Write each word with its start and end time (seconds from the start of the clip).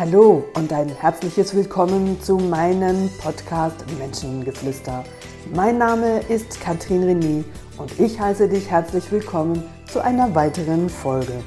Hallo 0.00 0.46
und 0.54 0.72
ein 0.72 0.88
herzliches 0.88 1.54
Willkommen 1.54 2.18
zu 2.22 2.38
meinem 2.38 3.10
Podcast 3.20 3.84
Menschengeflüster. 3.98 5.04
Mein 5.54 5.76
Name 5.76 6.20
ist 6.20 6.58
Katrin 6.58 7.04
René 7.04 7.44
und 7.76 8.00
ich 8.00 8.18
heiße 8.18 8.48
dich 8.48 8.70
herzlich 8.70 9.12
willkommen 9.12 9.62
zu 9.92 10.02
einer 10.02 10.34
weiteren 10.34 10.88
Folge. 10.88 11.44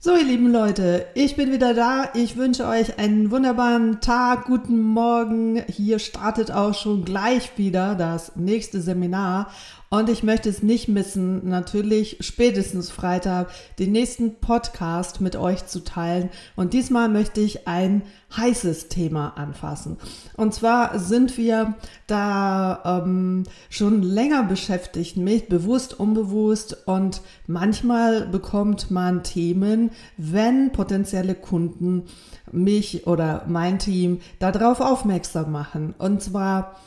So, 0.00 0.16
ihr 0.16 0.24
lieben 0.24 0.50
Leute, 0.50 1.06
ich 1.14 1.36
bin 1.36 1.52
wieder 1.52 1.72
da. 1.72 2.08
Ich 2.14 2.36
wünsche 2.36 2.66
euch 2.66 2.98
einen 2.98 3.30
wunderbaren 3.30 4.00
Tag, 4.00 4.46
guten 4.46 4.80
Morgen. 4.80 5.62
Hier 5.68 6.00
startet 6.00 6.50
auch 6.50 6.74
schon 6.74 7.04
gleich 7.04 7.56
wieder 7.58 7.94
das 7.94 8.34
nächste 8.34 8.80
Seminar. 8.80 9.52
Und 9.92 10.08
ich 10.08 10.22
möchte 10.22 10.48
es 10.48 10.62
nicht 10.62 10.88
missen, 10.88 11.46
natürlich 11.50 12.16
spätestens 12.20 12.90
Freitag 12.90 13.50
den 13.78 13.92
nächsten 13.92 14.36
Podcast 14.36 15.20
mit 15.20 15.36
euch 15.36 15.66
zu 15.66 15.84
teilen. 15.84 16.30
Und 16.56 16.72
diesmal 16.72 17.10
möchte 17.10 17.42
ich 17.42 17.68
ein 17.68 18.00
heißes 18.34 18.88
Thema 18.88 19.36
anfassen. 19.36 19.98
Und 20.34 20.54
zwar 20.54 20.98
sind 20.98 21.36
wir 21.36 21.74
da 22.06 23.02
ähm, 23.04 23.42
schon 23.68 24.02
länger 24.02 24.44
beschäftigt 24.44 25.18
mit, 25.18 25.50
bewusst, 25.50 26.00
unbewusst. 26.00 26.86
Und 26.86 27.20
manchmal 27.46 28.26
bekommt 28.26 28.90
man 28.90 29.22
Themen, 29.22 29.90
wenn 30.16 30.72
potenzielle 30.72 31.34
Kunden 31.34 32.04
mich 32.50 33.06
oder 33.06 33.44
mein 33.46 33.78
Team 33.78 34.22
darauf 34.38 34.80
aufmerksam 34.80 35.52
machen. 35.52 35.94
Und 35.98 36.22
zwar 36.22 36.80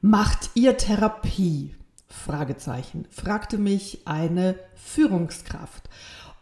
macht 0.00 0.50
ihr 0.54 0.76
Therapie? 0.76 1.74
Fragezeichen, 2.12 3.06
fragte 3.10 3.58
mich 3.58 4.02
eine 4.04 4.56
Führungskraft. 4.74 5.88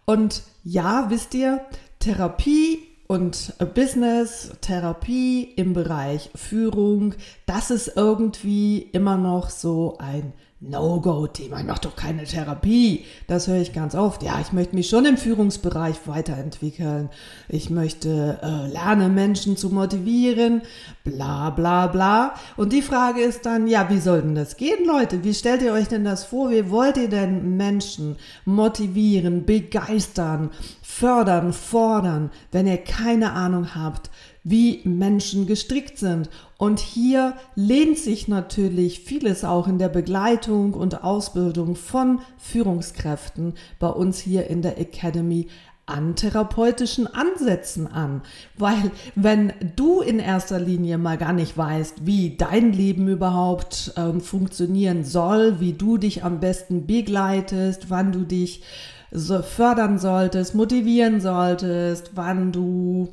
Und 0.05 0.43
ja, 0.65 1.07
wisst 1.09 1.35
ihr, 1.35 1.65
Therapie 2.01 2.81
und 3.07 3.55
Business, 3.75 4.53
Therapie 4.61 5.45
im 5.57 5.73
Bereich 5.73 6.31
Führung, 6.35 7.15
das 7.47 7.71
ist 7.71 7.93
irgendwie 7.97 8.79
immer 8.79 9.17
noch 9.17 9.51
so 9.51 9.99
ein 9.99 10.33
No-Go-Thema. 10.63 11.61
Ich 11.61 11.67
mache 11.67 11.81
doch 11.81 11.97
keine 11.97 12.25
Therapie. 12.25 13.07
Das 13.27 13.49
höre 13.49 13.63
ich 13.63 13.73
ganz 13.73 13.95
oft. 13.95 14.23
Ja, 14.23 14.39
ich 14.41 14.53
möchte 14.53 14.75
mich 14.75 14.91
schon 14.91 15.07
im 15.07 15.17
Führungsbereich 15.17 15.97
weiterentwickeln. 16.05 17.09
Ich 17.49 17.71
möchte 17.71 18.39
äh, 18.43 18.71
lernen, 18.71 19.15
Menschen 19.15 19.57
zu 19.57 19.71
motivieren. 19.71 20.61
Bla 21.03 21.49
bla 21.49 21.87
bla. 21.87 22.35
Und 22.59 22.75
die 22.75 22.83
Frage 22.83 23.23
ist 23.23 23.47
dann, 23.47 23.69
ja, 23.69 23.89
wie 23.89 24.01
soll 24.01 24.21
denn 24.21 24.35
das 24.35 24.59
gehen, 24.59 24.87
Leute? 24.87 25.25
Wie 25.25 25.33
stellt 25.33 25.63
ihr 25.63 25.73
euch 25.73 25.89
denn 25.89 26.05
das 26.05 26.25
vor? 26.25 26.51
Wie 26.51 26.71
wollt 26.71 26.99
ihr 26.99 27.09
denn 27.09 27.57
Menschen 27.57 28.17
motivieren, 28.45 29.47
begeistern, 29.47 30.51
fördern, 30.83 31.55
fordern, 31.55 32.31
wenn 32.53 32.67
ihr 32.67 32.77
keine 32.77 33.33
Ahnung 33.33 33.75
habt, 33.75 34.11
wie 34.43 34.81
Menschen 34.85 35.47
gestrickt 35.47 35.99
sind. 35.99 36.31
Und 36.57 36.81
hier 36.81 37.35
lehnt 37.55 37.99
sich 37.99 38.29
natürlich 38.29 39.01
vieles 39.01 39.45
auch 39.45 39.69
in 39.69 39.79
der 39.79 39.89
Begleitung 39.89 40.75
und 40.75 41.05
Ausbildung 41.05 41.77
von 41.77 42.21
Führungskräften 42.39 43.55
bei 43.79 43.89
uns 43.89 44.19
hier 44.19 44.47
in 44.49 44.63
der 44.63 44.79
Academy 44.79 45.49
an 45.91 46.15
therapeutischen 46.15 47.07
Ansätzen 47.07 47.87
an. 47.87 48.23
Weil 48.57 48.93
wenn 49.15 49.53
du 49.77 50.01
in 50.01 50.19
erster 50.19 50.61
Linie 50.61 50.99
mal 50.99 51.19
gar 51.19 51.33
nicht 51.33 51.57
weißt, 51.57 52.07
wie 52.07 52.37
dein 52.37 52.73
Leben 52.73 53.09
überhaupt 53.09 53.93
ähm, 53.97 54.21
funktionieren 54.21 55.05
soll, 55.05 55.61
wie 55.61 55.73
du 55.73 55.99
dich 55.99 56.25
am 56.25 56.41
besten 56.41 56.87
begleitest, 56.87 57.91
wann 57.91 58.13
du 58.13 58.21
dich 58.21 58.63
so 59.11 59.43
fördern 59.43 59.99
solltest, 59.99 60.55
motivieren 60.55 61.21
solltest, 61.21 62.13
wann 62.15 62.53
du 62.53 63.09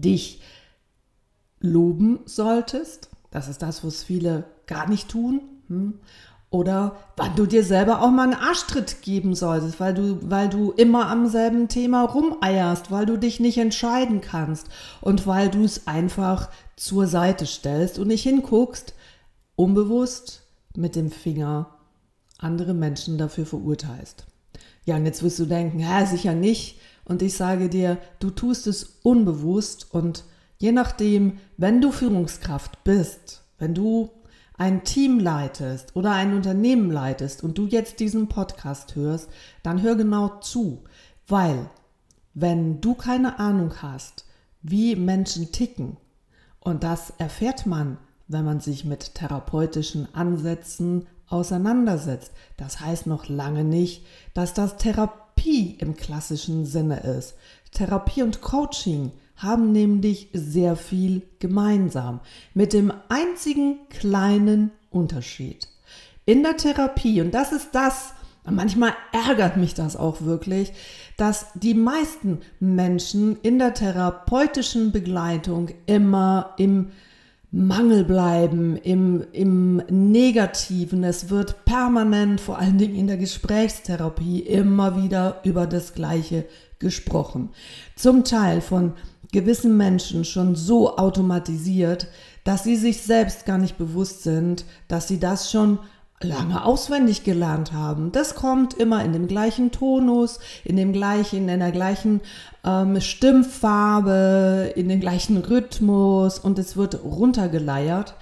dich 0.00 0.40
loben 1.60 2.20
solltest. 2.24 3.10
Das 3.30 3.48
ist 3.48 3.62
das, 3.62 3.84
was 3.84 4.02
viele 4.02 4.44
gar 4.66 4.88
nicht 4.88 5.08
tun. 5.08 5.42
Hm? 5.68 6.00
Oder 6.50 6.96
wann 7.16 7.36
du 7.36 7.46
dir 7.46 7.62
selber 7.62 8.02
auch 8.02 8.10
mal 8.10 8.24
einen 8.24 8.34
Arschtritt 8.34 9.02
geben 9.02 9.36
solltest, 9.36 9.78
weil 9.78 9.94
du, 9.94 10.18
weil 10.22 10.48
du 10.48 10.72
immer 10.72 11.08
am 11.08 11.28
selben 11.28 11.68
Thema 11.68 12.02
rumeierst, 12.02 12.90
weil 12.90 13.06
du 13.06 13.16
dich 13.16 13.38
nicht 13.38 13.58
entscheiden 13.58 14.20
kannst 14.20 14.66
und 15.00 15.28
weil 15.28 15.48
du 15.48 15.62
es 15.62 15.86
einfach 15.86 16.50
zur 16.74 17.06
Seite 17.06 17.46
stellst 17.46 18.00
und 18.00 18.08
nicht 18.08 18.24
hinguckst, 18.24 18.94
unbewusst 19.54 20.42
mit 20.74 20.96
dem 20.96 21.12
Finger 21.12 21.76
andere 22.38 22.74
Menschen 22.74 23.16
dafür 23.16 23.46
verurteilst. 23.46 24.26
Ja, 24.86 24.96
und 24.96 25.06
jetzt 25.06 25.22
wirst 25.22 25.38
du 25.38 25.44
denken, 25.44 25.78
ja, 25.78 26.04
sicher 26.04 26.34
nicht. 26.34 26.80
Und 27.10 27.22
ich 27.22 27.36
sage 27.36 27.68
dir, 27.68 27.98
du 28.20 28.30
tust 28.30 28.68
es 28.68 29.00
unbewusst 29.02 29.92
und 29.92 30.22
je 30.58 30.70
nachdem, 30.70 31.40
wenn 31.56 31.80
du 31.80 31.90
Führungskraft 31.90 32.84
bist, 32.84 33.42
wenn 33.58 33.74
du 33.74 34.10
ein 34.56 34.84
Team 34.84 35.18
leitest 35.18 35.96
oder 35.96 36.12
ein 36.12 36.34
Unternehmen 36.34 36.88
leitest 36.88 37.42
und 37.42 37.58
du 37.58 37.66
jetzt 37.66 37.98
diesen 37.98 38.28
Podcast 38.28 38.94
hörst, 38.94 39.28
dann 39.64 39.82
hör 39.82 39.96
genau 39.96 40.38
zu, 40.38 40.84
weil 41.26 41.68
wenn 42.32 42.80
du 42.80 42.94
keine 42.94 43.40
Ahnung 43.40 43.82
hast, 43.82 44.24
wie 44.62 44.94
Menschen 44.94 45.50
ticken, 45.50 45.96
und 46.60 46.84
das 46.84 47.12
erfährt 47.18 47.66
man, 47.66 47.98
wenn 48.28 48.44
man 48.44 48.60
sich 48.60 48.84
mit 48.84 49.16
therapeutischen 49.16 50.14
Ansätzen 50.14 51.08
auseinandersetzt. 51.26 52.30
Das 52.56 52.78
heißt 52.78 53.08
noch 53.08 53.28
lange 53.28 53.64
nicht, 53.64 54.06
dass 54.32 54.54
das 54.54 54.76
Therapie 55.40 55.76
im 55.80 55.96
klassischen 55.96 56.66
Sinne 56.66 57.00
ist. 57.00 57.34
Therapie 57.72 58.22
und 58.22 58.42
Coaching 58.42 59.12
haben 59.36 59.72
nämlich 59.72 60.28
sehr 60.34 60.76
viel 60.76 61.22
gemeinsam, 61.38 62.20
mit 62.52 62.74
dem 62.74 62.92
einzigen 63.08 63.78
kleinen 63.88 64.70
Unterschied. 64.90 65.68
In 66.26 66.42
der 66.42 66.58
Therapie, 66.58 67.22
und 67.22 67.32
das 67.32 67.52
ist 67.52 67.70
das, 67.72 68.12
manchmal 68.44 68.92
ärgert 69.12 69.56
mich 69.56 69.72
das 69.72 69.96
auch 69.96 70.20
wirklich, 70.20 70.72
dass 71.16 71.46
die 71.54 71.74
meisten 71.74 72.40
Menschen 72.58 73.38
in 73.40 73.58
der 73.58 73.72
therapeutischen 73.72 74.92
Begleitung 74.92 75.70
immer 75.86 76.54
im 76.58 76.90
Mangel 77.52 78.04
bleiben, 78.04 78.76
im, 78.76 79.24
im 79.32 79.82
Negativen. 79.88 81.02
Es 81.02 81.30
wird 81.30 81.64
permanent, 81.64 82.40
vor 82.40 82.58
allen 82.58 82.78
Dingen 82.78 82.94
in 82.94 83.08
der 83.08 83.16
Gesprächstherapie, 83.16 84.40
immer 84.40 85.02
wieder 85.02 85.40
über 85.44 85.66
das 85.66 85.94
Gleiche 85.94 86.46
gesprochen. 86.78 87.50
Zum 87.96 88.24
Teil 88.24 88.60
von 88.60 88.92
gewissen 89.32 89.76
Menschen 89.76 90.24
schon 90.24 90.54
so 90.54 90.96
automatisiert, 90.96 92.08
dass 92.44 92.64
sie 92.64 92.76
sich 92.76 93.02
selbst 93.02 93.46
gar 93.46 93.58
nicht 93.58 93.78
bewusst 93.78 94.22
sind, 94.22 94.64
dass 94.88 95.08
sie 95.08 95.18
das 95.18 95.50
schon 95.50 95.80
lange 96.22 96.64
auswendig 96.64 97.24
gelernt 97.24 97.72
haben. 97.72 98.12
Das 98.12 98.34
kommt 98.34 98.74
immer 98.74 99.04
in 99.04 99.12
dem 99.12 99.26
gleichen 99.26 99.70
Tonus, 99.72 100.38
in 100.64 100.76
dem 100.76 100.92
gleichen, 100.92 101.48
in 101.48 101.60
der 101.60 101.72
gleichen 101.72 102.20
ähm, 102.62 103.00
Stimmfarbe, 103.00 104.72
in 104.76 104.88
dem 104.88 105.00
gleichen 105.00 105.38
Rhythmus 105.38 106.38
und 106.38 106.58
es 106.58 106.76
wird 106.76 107.02
runtergeleiert 107.02 108.16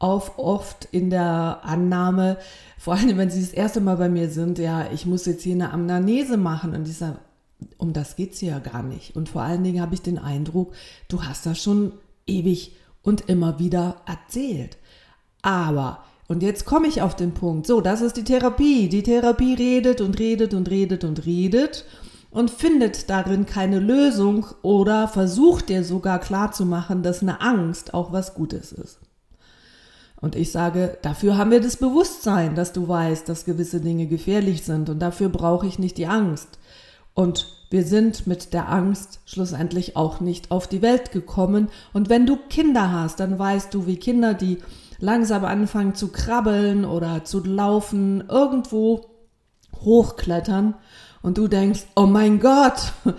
auf 0.00 0.38
oft 0.38 0.88
in 0.90 1.10
der 1.10 1.60
Annahme, 1.62 2.36
vor 2.76 2.94
allem 2.94 3.16
wenn 3.16 3.30
sie 3.30 3.40
das 3.40 3.52
erste 3.52 3.80
Mal 3.80 3.96
bei 3.96 4.08
mir 4.08 4.28
sind, 4.28 4.58
ja, 4.58 4.90
ich 4.92 5.06
muss 5.06 5.24
jetzt 5.24 5.42
hier 5.42 5.54
eine 5.54 5.72
Amnese 5.72 6.36
machen 6.36 6.74
und 6.74 6.86
sage, 6.86 7.18
um 7.78 7.92
das 7.92 8.16
geht 8.16 8.34
es 8.34 8.40
ja 8.40 8.58
gar 8.58 8.82
nicht. 8.82 9.16
Und 9.16 9.28
vor 9.28 9.42
allen 9.42 9.64
Dingen 9.64 9.80
habe 9.80 9.94
ich 9.94 10.02
den 10.02 10.18
Eindruck, 10.18 10.74
du 11.08 11.22
hast 11.22 11.46
das 11.46 11.62
schon 11.62 11.92
ewig 12.26 12.76
und 13.02 13.22
immer 13.28 13.58
wieder 13.58 14.02
erzählt. 14.06 14.76
Aber 15.40 16.04
und 16.26 16.42
jetzt 16.42 16.64
komme 16.64 16.88
ich 16.88 17.02
auf 17.02 17.14
den 17.16 17.32
Punkt. 17.32 17.66
So, 17.66 17.80
das 17.80 18.00
ist 18.00 18.16
die 18.16 18.24
Therapie. 18.24 18.88
Die 18.88 19.02
Therapie 19.02 19.54
redet 19.54 20.00
und 20.00 20.18
redet 20.18 20.54
und 20.54 20.70
redet 20.70 21.04
und 21.04 21.26
redet 21.26 21.84
und 22.30 22.50
findet 22.50 23.10
darin 23.10 23.46
keine 23.46 23.78
Lösung 23.78 24.46
oder 24.62 25.06
versucht 25.06 25.68
dir 25.68 25.84
sogar 25.84 26.18
klarzumachen, 26.18 27.02
dass 27.02 27.22
eine 27.22 27.40
Angst 27.40 27.94
auch 27.94 28.12
was 28.12 28.34
Gutes 28.34 28.72
ist. 28.72 28.98
Und 30.20 30.34
ich 30.34 30.50
sage, 30.50 30.96
dafür 31.02 31.36
haben 31.36 31.50
wir 31.50 31.60
das 31.60 31.76
Bewusstsein, 31.76 32.54
dass 32.54 32.72
du 32.72 32.88
weißt, 32.88 33.28
dass 33.28 33.44
gewisse 33.44 33.80
Dinge 33.80 34.06
gefährlich 34.06 34.62
sind 34.64 34.88
und 34.88 35.00
dafür 35.00 35.28
brauche 35.28 35.66
ich 35.66 35.78
nicht 35.78 35.98
die 35.98 36.06
Angst. 36.06 36.58
Und 37.12 37.46
wir 37.70 37.84
sind 37.84 38.26
mit 38.26 38.54
der 38.54 38.68
Angst 38.68 39.20
schlussendlich 39.26 39.96
auch 39.96 40.20
nicht 40.20 40.50
auf 40.50 40.66
die 40.66 40.80
Welt 40.80 41.12
gekommen. 41.12 41.68
Und 41.92 42.08
wenn 42.08 42.26
du 42.26 42.38
Kinder 42.48 42.90
hast, 42.90 43.20
dann 43.20 43.38
weißt 43.38 43.74
du, 43.74 43.86
wie 43.86 43.96
Kinder, 43.96 44.32
die 44.32 44.58
langsam 44.98 45.44
anfangen 45.44 45.94
zu 45.94 46.08
krabbeln 46.08 46.84
oder 46.84 47.24
zu 47.24 47.44
laufen, 47.44 48.24
irgendwo 48.28 49.06
hochklettern 49.76 50.74
und 51.22 51.38
du 51.38 51.48
denkst, 51.48 51.84
oh 51.96 52.06
mein 52.06 52.40
Gott, 52.40 52.92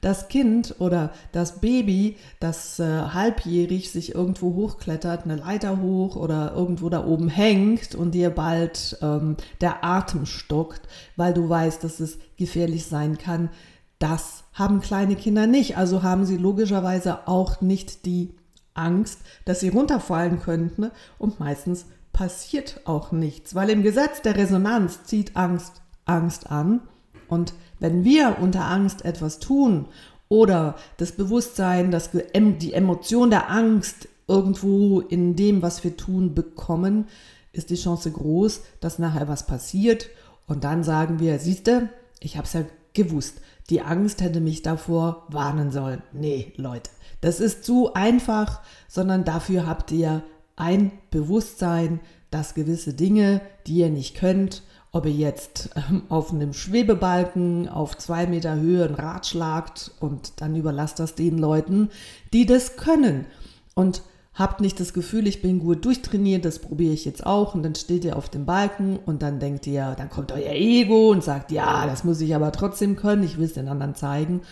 das 0.00 0.28
Kind 0.28 0.76
oder 0.78 1.10
das 1.32 1.60
Baby, 1.60 2.16
das 2.38 2.78
äh, 2.78 2.84
halbjährig 2.84 3.90
sich 3.90 4.14
irgendwo 4.14 4.54
hochklettert, 4.54 5.24
eine 5.24 5.36
Leiter 5.36 5.80
hoch 5.82 6.16
oder 6.16 6.52
irgendwo 6.54 6.88
da 6.88 7.04
oben 7.04 7.28
hängt 7.28 7.94
und 7.94 8.12
dir 8.12 8.30
bald 8.30 8.96
ähm, 9.02 9.36
der 9.60 9.84
Atem 9.84 10.24
stockt, 10.24 10.82
weil 11.16 11.34
du 11.34 11.48
weißt, 11.48 11.82
dass 11.82 11.98
es 12.00 12.18
gefährlich 12.36 12.86
sein 12.86 13.18
kann, 13.18 13.50
Das 13.98 14.44
haben 14.52 14.80
kleine 14.80 15.16
Kinder 15.16 15.48
nicht, 15.48 15.76
also 15.76 16.02
haben 16.04 16.24
sie 16.24 16.36
logischerweise 16.36 17.26
auch 17.26 17.60
nicht 17.60 18.06
die 18.06 18.34
Angst, 18.78 19.20
dass 19.44 19.60
sie 19.60 19.68
runterfallen 19.68 20.40
könnten 20.40 20.90
und 21.18 21.40
meistens 21.40 21.86
passiert 22.12 22.80
auch 22.84 23.12
nichts, 23.12 23.54
weil 23.54 23.70
im 23.70 23.82
Gesetz 23.82 24.22
der 24.22 24.36
Resonanz 24.36 25.04
zieht 25.04 25.36
Angst 25.36 25.82
Angst 26.06 26.50
an 26.50 26.80
und 27.28 27.52
wenn 27.78 28.04
wir 28.04 28.38
unter 28.40 28.64
Angst 28.64 29.04
etwas 29.04 29.38
tun 29.38 29.86
oder 30.28 30.76
das 30.96 31.12
Bewusstsein, 31.12 31.90
dass 31.90 32.10
die 32.10 32.72
Emotion 32.72 33.30
der 33.30 33.50
Angst 33.50 34.08
irgendwo 34.26 35.00
in 35.00 35.36
dem, 35.36 35.62
was 35.62 35.84
wir 35.84 35.96
tun, 35.96 36.34
bekommen, 36.34 37.06
ist 37.52 37.70
die 37.70 37.76
Chance 37.76 38.10
groß, 38.10 38.62
dass 38.80 38.98
nachher 38.98 39.28
was 39.28 39.46
passiert 39.46 40.08
und 40.46 40.64
dann 40.64 40.82
sagen 40.84 41.20
wir, 41.20 41.38
siehste, 41.38 41.88
ich 42.20 42.36
habe 42.36 42.46
es 42.46 42.52
ja 42.52 42.64
gewusst. 42.94 43.40
Die 43.70 43.82
Angst 43.82 44.22
hätte 44.22 44.40
mich 44.40 44.62
davor 44.62 45.26
warnen 45.28 45.70
sollen. 45.70 46.02
Nee, 46.12 46.52
Leute, 46.56 46.90
das 47.20 47.40
ist 47.40 47.64
zu 47.64 47.92
einfach, 47.94 48.60
sondern 48.86 49.24
dafür 49.24 49.66
habt 49.66 49.92
ihr 49.92 50.22
ein 50.56 50.92
Bewusstsein, 51.10 52.00
dass 52.30 52.54
gewisse 52.54 52.94
Dinge, 52.94 53.40
die 53.66 53.76
ihr 53.76 53.90
nicht 53.90 54.16
könnt, 54.16 54.62
ob 54.92 55.06
ihr 55.06 55.12
jetzt 55.12 55.70
ähm, 55.76 56.02
auf 56.08 56.32
einem 56.32 56.52
Schwebebalken 56.52 57.68
auf 57.68 57.96
zwei 57.98 58.26
Meter 58.26 58.56
Höhe 58.56 58.84
ein 58.84 58.94
Rad 58.94 59.26
schlagt 59.26 59.90
und 60.00 60.40
dann 60.40 60.56
überlasst 60.56 60.98
das 60.98 61.14
den 61.14 61.38
Leuten, 61.38 61.90
die 62.32 62.46
das 62.46 62.76
können. 62.76 63.26
Und 63.74 64.02
habt 64.38 64.60
nicht 64.60 64.78
das 64.78 64.92
Gefühl, 64.92 65.26
ich 65.26 65.42
bin 65.42 65.58
gut 65.58 65.84
durchtrainiert, 65.84 66.44
das 66.44 66.60
probiere 66.60 66.94
ich 66.94 67.04
jetzt 67.04 67.26
auch 67.26 67.54
und 67.54 67.64
dann 67.64 67.74
steht 67.74 68.04
ihr 68.04 68.16
auf 68.16 68.28
dem 68.28 68.46
Balken 68.46 68.96
und 68.96 69.22
dann 69.22 69.40
denkt 69.40 69.66
ihr, 69.66 69.96
dann 69.98 70.08
kommt 70.08 70.30
euer 70.30 70.52
Ego 70.52 71.10
und 71.10 71.24
sagt, 71.24 71.50
ja, 71.50 71.86
das 71.86 72.04
muss 72.04 72.20
ich 72.20 72.34
aber 72.34 72.52
trotzdem 72.52 72.94
können, 72.94 73.24
ich 73.24 73.36
will 73.36 73.46
es 73.46 73.54
den 73.54 73.68
anderen 73.68 73.96
zeigen 73.96 74.42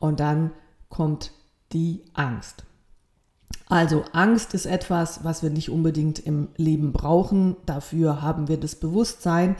und 0.00 0.18
dann 0.18 0.50
kommt 0.88 1.30
die 1.72 2.02
Angst. 2.14 2.64
Also 3.68 4.04
Angst 4.12 4.54
ist 4.54 4.66
etwas, 4.66 5.24
was 5.24 5.42
wir 5.42 5.50
nicht 5.50 5.70
unbedingt 5.70 6.18
im 6.18 6.48
Leben 6.56 6.92
brauchen. 6.92 7.56
Dafür 7.66 8.22
haben 8.22 8.48
wir 8.48 8.58
das 8.58 8.76
Bewusstsein. 8.76 9.56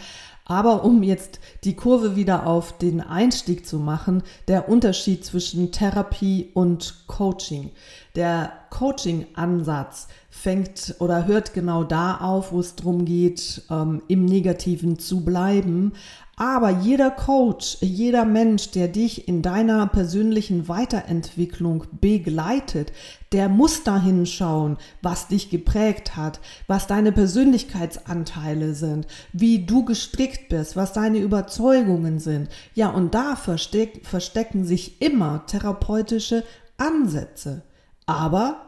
Aber 0.49 0.83
um 0.83 1.03
jetzt 1.03 1.41
die 1.63 1.77
Kurve 1.77 2.17
wieder 2.17 2.47
auf 2.47 2.77
den 2.79 3.03
Einstieg 3.03 3.67
zu 3.67 3.79
machen, 3.79 4.23
der 4.49 4.69
Unterschied 4.71 5.23
zwischen 5.25 5.73
Therapie 5.73 6.51
und 6.55 7.05
Coaching. 7.07 7.71
Der 8.17 8.53
Coaching-Ansatz 8.71 10.09
fängt 10.31 10.97
oder 11.01 11.27
hört 11.27 11.53
genau 11.53 11.85
da 11.85 12.17
auf, 12.17 12.51
wo 12.51 12.61
es 12.61 12.77
darum 12.77 13.05
geht, 13.05 13.63
ähm, 13.71 14.03
im 14.09 14.25
Negativen 14.25 14.99
zu 14.99 15.23
bleiben. 15.23 15.93
Aber 16.41 16.71
jeder 16.71 17.11
Coach, 17.11 17.79
jeder 17.81 18.25
Mensch, 18.25 18.71
der 18.71 18.87
dich 18.87 19.27
in 19.27 19.43
deiner 19.43 19.89
persönlichen 19.89 20.69
Weiterentwicklung 20.69 21.83
begleitet, 22.01 22.93
der 23.33 23.49
muss 23.49 23.83
dahin 23.83 24.25
schauen, 24.25 24.77
was 25.03 25.27
dich 25.27 25.51
geprägt 25.51 26.15
hat, 26.17 26.39
was 26.69 26.87
deine 26.87 27.11
Persönlichkeitsanteile 27.11 28.75
sind, 28.75 29.09
wie 29.33 29.67
du 29.67 29.85
gestrickt 29.85 30.49
bist, 30.49 30.77
was 30.77 30.93
deine 30.93 31.19
Überzeugungen 31.19 32.21
sind. 32.21 32.49
Ja, 32.73 32.91
und 32.91 33.17
da 33.17 33.35
versteck, 33.35 34.07
verstecken 34.07 34.65
sich 34.65 35.03
immer 35.03 35.45
therapeutische 35.47 36.45
Ansätze. 36.77 37.63
Aber 38.07 38.68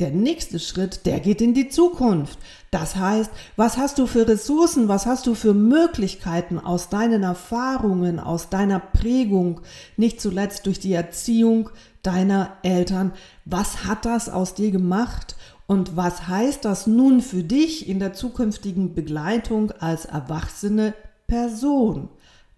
der 0.00 0.10
nächste 0.10 0.58
Schritt, 0.58 1.06
der 1.06 1.20
geht 1.20 1.40
in 1.40 1.54
die 1.54 1.68
Zukunft. 1.68 2.38
Das 2.70 2.96
heißt, 2.96 3.30
was 3.56 3.76
hast 3.76 3.98
du 3.98 4.06
für 4.06 4.26
Ressourcen, 4.26 4.88
was 4.88 5.06
hast 5.06 5.26
du 5.26 5.34
für 5.34 5.54
Möglichkeiten 5.54 6.58
aus 6.58 6.88
deinen 6.88 7.22
Erfahrungen, 7.22 8.18
aus 8.18 8.48
deiner 8.48 8.80
Prägung, 8.80 9.60
nicht 9.96 10.20
zuletzt 10.20 10.66
durch 10.66 10.80
die 10.80 10.92
Erziehung 10.92 11.70
deiner 12.02 12.56
Eltern? 12.62 13.12
Was 13.44 13.84
hat 13.84 14.04
das 14.04 14.28
aus 14.28 14.54
dir 14.54 14.72
gemacht? 14.72 15.36
Und 15.66 15.96
was 15.96 16.26
heißt 16.26 16.64
das 16.64 16.86
nun 16.86 17.20
für 17.20 17.44
dich 17.44 17.88
in 17.88 18.00
der 18.00 18.12
zukünftigen 18.12 18.94
Begleitung 18.94 19.70
als 19.70 20.04
erwachsene 20.04 20.94
Person? 21.28 22.08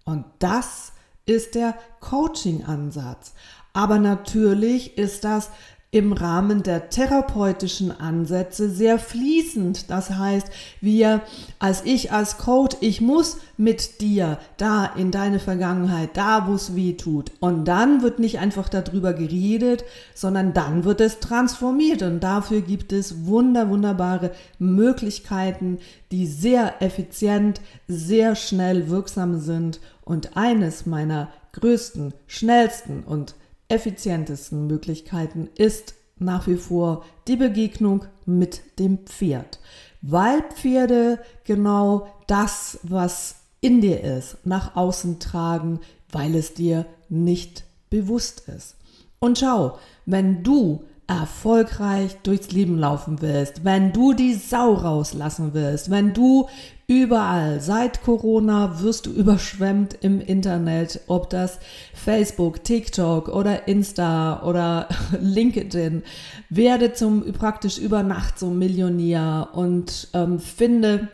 Und 0.05 0.25
das 0.39 0.91
ist 1.25 1.55
der 1.55 1.75
Coaching-Ansatz. 1.99 3.33
Aber 3.73 3.99
natürlich 3.99 4.97
ist 4.97 5.23
das 5.23 5.51
im 5.89 6.11
Rahmen 6.11 6.63
der 6.63 6.89
therapeutischen 6.89 7.97
Ansätze 7.97 8.69
sehr 8.69 8.99
fließend. 8.99 9.89
Das 9.89 10.09
heißt, 10.09 10.47
wir 10.81 11.21
als 11.59 11.85
ich 11.85 12.11
als 12.11 12.37
Coach, 12.37 12.75
ich 12.81 12.99
muss 12.99 13.37
mit 13.55 14.01
dir 14.01 14.37
da 14.57 14.85
in 14.85 15.11
deine 15.11 15.39
Vergangenheit, 15.39 16.09
da 16.15 16.47
wo 16.47 16.55
es 16.55 16.75
weh 16.75 16.93
tut. 16.93 17.31
Und 17.39 17.65
dann 17.65 18.01
wird 18.01 18.19
nicht 18.19 18.39
einfach 18.39 18.67
darüber 18.67 19.13
geredet, 19.13 19.85
sondern 20.13 20.53
dann 20.53 20.83
wird 20.83 20.99
es 20.99 21.21
transformiert. 21.21 22.01
Und 22.01 22.19
dafür 22.19 22.59
gibt 22.59 22.91
es 22.91 23.25
wunder, 23.25 23.69
wunderbare 23.69 24.31
Möglichkeiten, 24.59 25.79
die 26.11 26.27
sehr 26.27 26.81
effizient, 26.81 27.61
sehr 27.87 28.35
schnell 28.35 28.89
wirksam 28.89 29.39
sind. 29.39 29.79
Und 30.03 30.35
eines 30.35 30.85
meiner 30.85 31.29
größten, 31.53 32.13
schnellsten 32.27 33.03
und 33.03 33.35
effizientesten 33.69 34.67
Möglichkeiten 34.67 35.49
ist 35.55 35.95
nach 36.19 36.47
wie 36.47 36.55
vor 36.57 37.05
die 37.27 37.35
Begegnung 37.35 38.05
mit 38.25 38.79
dem 38.79 38.99
Pferd, 38.99 39.59
weil 40.01 40.41
Pferde 40.41 41.19
genau 41.43 42.07
das, 42.27 42.79
was 42.83 43.35
in 43.61 43.81
dir 43.81 44.03
ist, 44.03 44.37
nach 44.45 44.75
außen 44.75 45.19
tragen, 45.19 45.79
weil 46.11 46.35
es 46.35 46.53
dir 46.53 46.85
nicht 47.09 47.65
bewusst 47.89 48.47
ist. 48.47 48.75
Und 49.19 49.39
schau, 49.39 49.77
wenn 50.05 50.43
du 50.43 50.83
erfolgreich 51.07 52.17
durchs 52.23 52.51
Leben 52.51 52.77
laufen 52.77 53.21
willst, 53.21 53.63
wenn 53.63 53.93
du 53.93 54.13
die 54.13 54.33
Sau 54.33 54.73
rauslassen 54.73 55.53
willst, 55.53 55.89
wenn 55.89 56.13
du 56.13 56.49
überall 56.87 57.61
seit 57.61 58.01
Corona 58.03 58.81
wirst 58.81 59.05
du 59.05 59.11
überschwemmt 59.11 59.97
im 60.01 60.19
Internet, 60.19 61.01
ob 61.07 61.29
das 61.29 61.59
Facebook, 61.93 62.63
TikTok 62.63 63.29
oder 63.29 63.67
Insta 63.67 64.43
oder 64.43 64.87
LinkedIn, 65.19 66.03
werde 66.49 66.93
zum 66.93 67.31
praktisch 67.33 67.77
über 67.77 68.03
Nacht 68.03 68.37
so 68.37 68.49
Millionär 68.49 69.49
und 69.53 70.09
ähm, 70.13 70.39
finde 70.39 71.09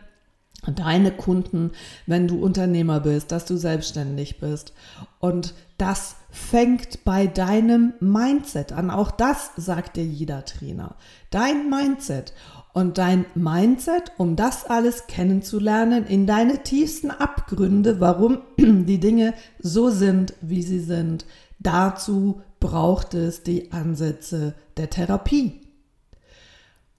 deine 0.75 1.11
Kunden, 1.11 1.71
wenn 2.07 2.27
du 2.27 2.41
Unternehmer 2.41 2.99
bist, 2.99 3.31
dass 3.31 3.45
du 3.45 3.57
selbstständig 3.57 4.39
bist. 4.39 4.73
Und 5.19 5.53
das 5.77 6.15
fängt 6.33 7.03
bei 7.05 7.27
deinem 7.27 7.93
Mindset 7.99 8.73
an. 8.73 8.89
Auch 8.89 9.11
das 9.11 9.51
sagt 9.55 9.97
dir 9.97 10.03
jeder 10.03 10.43
Trainer. 10.45 10.95
Dein 11.29 11.69
Mindset. 11.69 12.33
Und 12.73 12.97
dein 12.97 13.27
Mindset, 13.35 14.13
um 14.17 14.35
das 14.35 14.65
alles 14.65 15.05
kennenzulernen, 15.05 16.07
in 16.07 16.25
deine 16.25 16.63
tiefsten 16.63 17.11
Abgründe, 17.11 17.99
warum 17.99 18.39
die 18.57 18.99
Dinge 18.99 19.35
so 19.59 19.91
sind, 19.91 20.33
wie 20.41 20.63
sie 20.63 20.79
sind, 20.79 21.27
dazu 21.59 22.41
braucht 22.59 23.13
es 23.13 23.43
die 23.43 23.71
Ansätze 23.71 24.55
der 24.77 24.89
Therapie. 24.89 25.61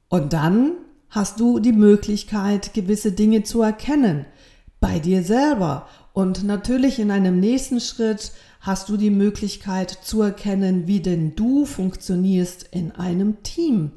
Und 0.09 0.33
dann 0.33 0.75
hast 1.11 1.41
du 1.41 1.59
die 1.59 1.73
Möglichkeit, 1.73 2.73
gewisse 2.73 3.11
Dinge 3.11 3.43
zu 3.43 3.63
erkennen 3.63 4.27
bei 4.79 5.01
dir 5.01 5.25
selber. 5.25 5.89
Und 6.13 6.45
natürlich 6.45 7.01
in 7.01 7.11
einem 7.11 7.41
nächsten 7.41 7.81
Schritt 7.81 8.31
hast 8.65 8.89
du 8.89 8.97
die 8.97 9.11
Möglichkeit 9.11 9.91
zu 9.91 10.23
erkennen, 10.23 10.87
wie 10.87 11.01
denn 11.01 11.37
du 11.37 11.67
funktionierst 11.67 12.67
in 12.71 12.93
einem 12.93 13.43
Team. 13.43 13.93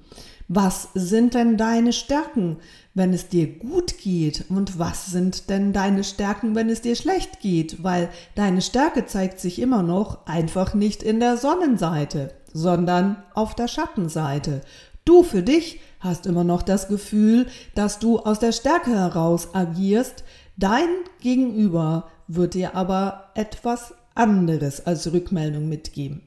Was 0.50 0.90
sind 0.94 1.34
denn 1.34 1.58
deine 1.58 1.94
Stärken, 1.94 2.58
wenn 2.94 3.14
es 3.14 3.30
dir 3.30 3.48
gut 3.48 3.98
geht? 3.98 4.46
Und 4.50 4.78
was 4.78 5.08
sind 5.08 5.50
denn 5.50 5.72
deine 5.72 6.04
Stärken, 6.04 6.54
wenn 6.54 6.70
es 6.70 6.82
dir 6.82 6.96
schlecht 6.96 7.40
geht? 7.40 7.82
Weil 7.84 8.10
deine 8.36 8.62
Stärke 8.62 9.06
zeigt 9.06 9.40
sich 9.40 9.60
immer 9.60 9.84
noch 9.84 10.26
einfach 10.26 10.74
nicht 10.74 11.02
in 11.02 11.22
der 11.22 11.38
Sonnenseite, 11.38 12.34
sondern 12.54 13.24
auf 13.34 13.56
der 13.56 13.70
Schattenseite. 13.70 14.62
Du 15.06 15.24
für 15.24 15.44
dich 15.44 15.80
hast 16.02 16.26
immer 16.26 16.44
noch 16.44 16.62
das 16.62 16.90
Gefühl, 16.90 17.48
dass 17.74 18.00
du 18.00 18.20
aus 18.20 18.40
der 18.40 18.52
Stärke 18.52 18.92
heraus 18.92 19.54
agierst. 19.54 20.26
Dein 20.58 20.90
Gegenüber 21.22 22.10
wird 22.28 22.54
dir 22.54 22.76
aber 22.76 23.32
etwas 23.34 23.94
anderes 24.18 24.86
als 24.86 25.12
Rückmeldung 25.12 25.70
mitgeben. 25.70 26.22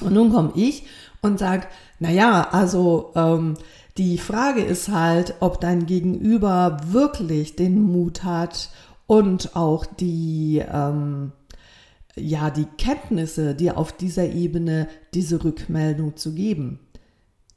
Und 0.00 0.14
nun 0.14 0.32
komme 0.32 0.52
ich 0.54 0.84
und 1.20 1.38
sage, 1.38 1.66
naja, 1.98 2.48
also 2.52 3.12
ähm, 3.14 3.54
die 3.98 4.18
Frage 4.18 4.62
ist 4.62 4.88
halt, 4.88 5.34
ob 5.40 5.60
dein 5.60 5.86
Gegenüber 5.86 6.78
wirklich 6.86 7.56
den 7.56 7.82
Mut 7.82 8.24
hat 8.24 8.70
und 9.06 9.56
auch 9.56 9.84
die, 9.84 10.62
ähm, 10.72 11.32
ja, 12.16 12.50
die 12.50 12.66
Kenntnisse, 12.78 13.54
dir 13.54 13.76
auf 13.76 13.92
dieser 13.92 14.28
Ebene 14.30 14.88
diese 15.12 15.44
Rückmeldung 15.44 16.16
zu 16.16 16.32
geben. 16.32 16.78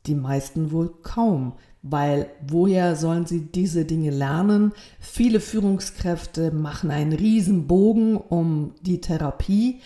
Die 0.05 0.15
meisten 0.15 0.71
wohl 0.71 0.93
kaum, 1.01 1.53
weil 1.81 2.27
woher 2.45 2.95
sollen 2.95 3.25
sie 3.25 3.41
diese 3.41 3.85
Dinge 3.85 4.09
lernen? 4.09 4.73
Viele 4.99 5.39
Führungskräfte 5.39 6.51
machen 6.51 6.91
einen 6.91 7.13
Riesenbogen 7.13 8.17
um 8.17 8.73
die 8.81 8.99
Therapie, 8.99 9.79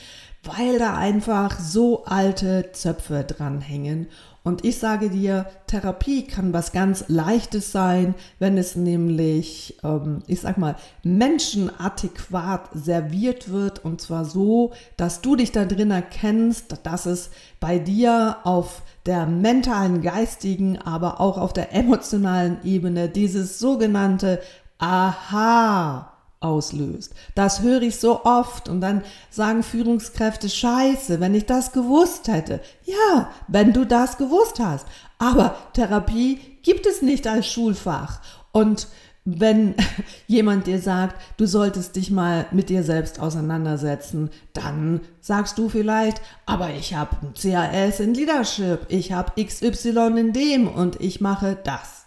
weil 0.44 0.80
da 0.80 0.96
einfach 0.96 1.60
so 1.60 2.06
alte 2.06 2.72
Zöpfe 2.72 3.24
dranhängen 3.24 4.08
und 4.48 4.64
ich 4.64 4.80
sage 4.80 5.10
dir, 5.10 5.46
Therapie 5.68 6.24
kann 6.24 6.54
was 6.54 6.72
ganz 6.72 7.04
Leichtes 7.10 7.74
sein, 7.74 8.16
wenn 8.40 8.58
es 8.58 8.78
nämlich, 8.78 9.78
ähm, 9.84 10.24
ich 10.26 10.40
sag 10.40 10.58
mal, 10.58 10.78
menschenadäquat 11.04 12.70
serviert 12.74 13.52
wird. 13.52 13.84
Und 13.84 14.00
zwar 14.00 14.24
so, 14.24 14.72
dass 14.96 15.20
du 15.20 15.36
dich 15.36 15.52
da 15.52 15.66
drin 15.66 15.92
erkennst, 15.92 16.78
dass 16.84 17.06
es 17.06 17.30
bei 17.60 17.78
dir 17.78 18.38
auf 18.46 18.84
der 19.06 19.26
mentalen, 19.26 20.02
geistigen, 20.02 20.78
aber 20.78 21.20
auch 21.20 21.38
auf 21.38 21.52
der 21.52 21.74
emotionalen 21.74 22.60
Ebene 22.64 23.10
dieses 23.10 23.60
sogenannte 23.60 24.40
Aha 24.80 26.17
auslöst. 26.40 27.14
Das 27.36 27.62
höre 27.62 27.82
ich 27.82 27.98
so 27.98 28.24
oft 28.24 28.70
und 28.70 28.82
dann 28.82 29.04
sagen 29.30 29.64
Führungskräfte, 29.64 30.50
scheiße, 30.50 31.20
wenn 31.20 31.34
ich 31.34 31.46
das 31.46 31.72
gewusst 31.72 32.28
hätte. 32.28 32.62
Ja, 32.86 33.32
wenn 33.48 33.74
du 33.74 33.86
das 33.86 34.18
gewusst 34.18 34.60
hast. 34.60 34.86
Aber 35.18 35.56
Therapie 35.74 36.40
gibt 36.62 36.86
es 36.86 37.02
nicht 37.02 37.28
als 37.28 37.48
Schulfach. 37.48 38.22
Und 38.52 38.88
wenn 39.26 39.76
jemand 40.28 40.68
dir 40.68 40.80
sagt, 40.80 41.22
du 41.38 41.48
solltest 41.48 41.96
dich 41.96 42.12
mal 42.12 42.46
mit 42.52 42.70
dir 42.70 42.84
selbst 42.84 43.20
auseinandersetzen, 43.20 44.30
dann 44.54 45.02
sagst 45.20 45.58
du 45.58 45.70
vielleicht, 45.70 46.22
aber 46.46 46.70
ich 46.70 46.94
habe 46.94 47.18
ein 47.22 47.34
CAS 47.34 48.00
in 48.00 48.14
Leadership, 48.14 48.86
ich 48.88 49.12
habe 49.12 49.44
XY 49.44 50.18
in 50.18 50.34
dem 50.34 50.68
und 50.68 51.02
ich 51.02 51.20
mache 51.20 51.58
das. 51.62 52.06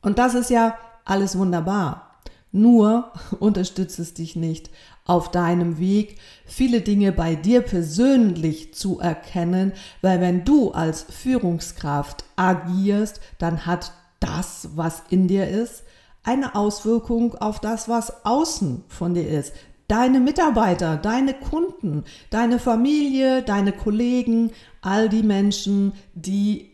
Und 0.00 0.18
das 0.18 0.34
ist 0.34 0.50
ja 0.50 0.78
alles 1.04 1.36
wunderbar. 1.36 2.13
Nur 2.54 3.10
unterstützt 3.40 3.98
es 3.98 4.14
dich 4.14 4.36
nicht 4.36 4.70
auf 5.04 5.32
deinem 5.32 5.78
Weg, 5.78 6.18
viele 6.46 6.82
Dinge 6.82 7.10
bei 7.10 7.34
dir 7.34 7.62
persönlich 7.62 8.72
zu 8.74 9.00
erkennen, 9.00 9.72
weil 10.02 10.20
wenn 10.20 10.44
du 10.44 10.70
als 10.70 11.02
Führungskraft 11.02 12.24
agierst, 12.36 13.20
dann 13.38 13.66
hat 13.66 13.92
das, 14.20 14.70
was 14.76 15.02
in 15.10 15.26
dir 15.26 15.48
ist, 15.48 15.82
eine 16.22 16.54
Auswirkung 16.54 17.34
auf 17.34 17.58
das, 17.58 17.88
was 17.88 18.24
außen 18.24 18.84
von 18.86 19.14
dir 19.14 19.28
ist. 19.28 19.52
Deine 19.88 20.20
Mitarbeiter, 20.20 20.96
deine 20.96 21.34
Kunden, 21.34 22.04
deine 22.30 22.60
Familie, 22.60 23.42
deine 23.42 23.72
Kollegen, 23.72 24.52
all 24.80 25.08
die 25.08 25.24
Menschen, 25.24 25.92
die 26.14 26.70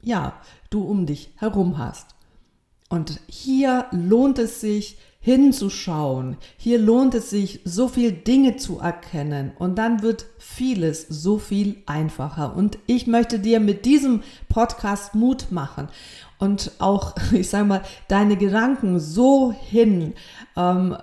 ja, 0.00 0.40
du 0.70 0.84
um 0.84 1.04
dich 1.04 1.32
herum 1.36 1.78
hast. 1.78 2.13
Und 2.94 3.18
hier 3.26 3.86
lohnt 3.90 4.38
es 4.38 4.60
sich 4.60 4.98
hinzuschauen. 5.18 6.36
Hier 6.56 6.78
lohnt 6.78 7.16
es 7.16 7.28
sich, 7.28 7.58
so 7.64 7.88
viel 7.88 8.12
Dinge 8.12 8.54
zu 8.54 8.78
erkennen. 8.78 9.50
Und 9.58 9.78
dann 9.78 10.00
wird 10.02 10.26
vieles 10.38 11.04
so 11.08 11.38
viel 11.38 11.82
einfacher. 11.86 12.54
Und 12.54 12.78
ich 12.86 13.08
möchte 13.08 13.40
dir 13.40 13.58
mit 13.58 13.84
diesem 13.84 14.22
Podcast 14.48 15.16
Mut 15.16 15.50
machen 15.50 15.88
und 16.44 16.72
auch, 16.78 17.14
ich 17.32 17.48
sage 17.48 17.64
mal, 17.64 17.82
deine 18.08 18.36
Gedanken 18.36 19.00
so 19.00 19.52
hin 19.52 20.12
ähm, 20.56 20.96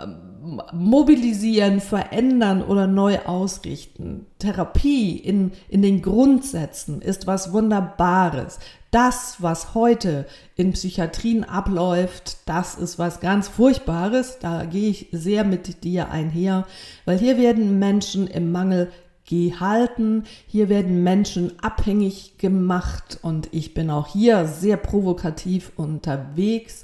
mobilisieren, 0.71 1.81
verändern 1.81 2.63
oder 2.63 2.87
neu 2.87 3.19
ausrichten. 3.25 4.27
Therapie 4.39 5.17
in, 5.17 5.51
in 5.69 5.81
den 5.81 6.01
Grundsätzen 6.01 7.01
ist 7.01 7.27
was 7.27 7.51
Wunderbares. 7.53 8.59
Das, 8.91 9.37
was 9.39 9.73
heute 9.73 10.25
in 10.55 10.73
Psychiatrien 10.73 11.43
abläuft, 11.43 12.37
das 12.45 12.75
ist 12.75 12.99
was 12.99 13.19
ganz 13.19 13.47
Furchtbares. 13.47 14.39
Da 14.39 14.65
gehe 14.65 14.89
ich 14.89 15.07
sehr 15.11 15.43
mit 15.43 15.83
dir 15.83 16.11
einher, 16.11 16.65
weil 17.05 17.17
hier 17.17 17.37
werden 17.37 17.79
Menschen 17.79 18.27
im 18.27 18.51
Mangel 18.51 18.91
gehalten. 19.31 20.25
Hier 20.45 20.67
werden 20.67 21.03
Menschen 21.03 21.53
abhängig 21.61 22.37
gemacht 22.37 23.17
und 23.21 23.47
ich 23.53 23.73
bin 23.73 23.89
auch 23.89 24.07
hier 24.07 24.45
sehr 24.45 24.75
provokativ 24.75 25.71
unterwegs. 25.77 26.83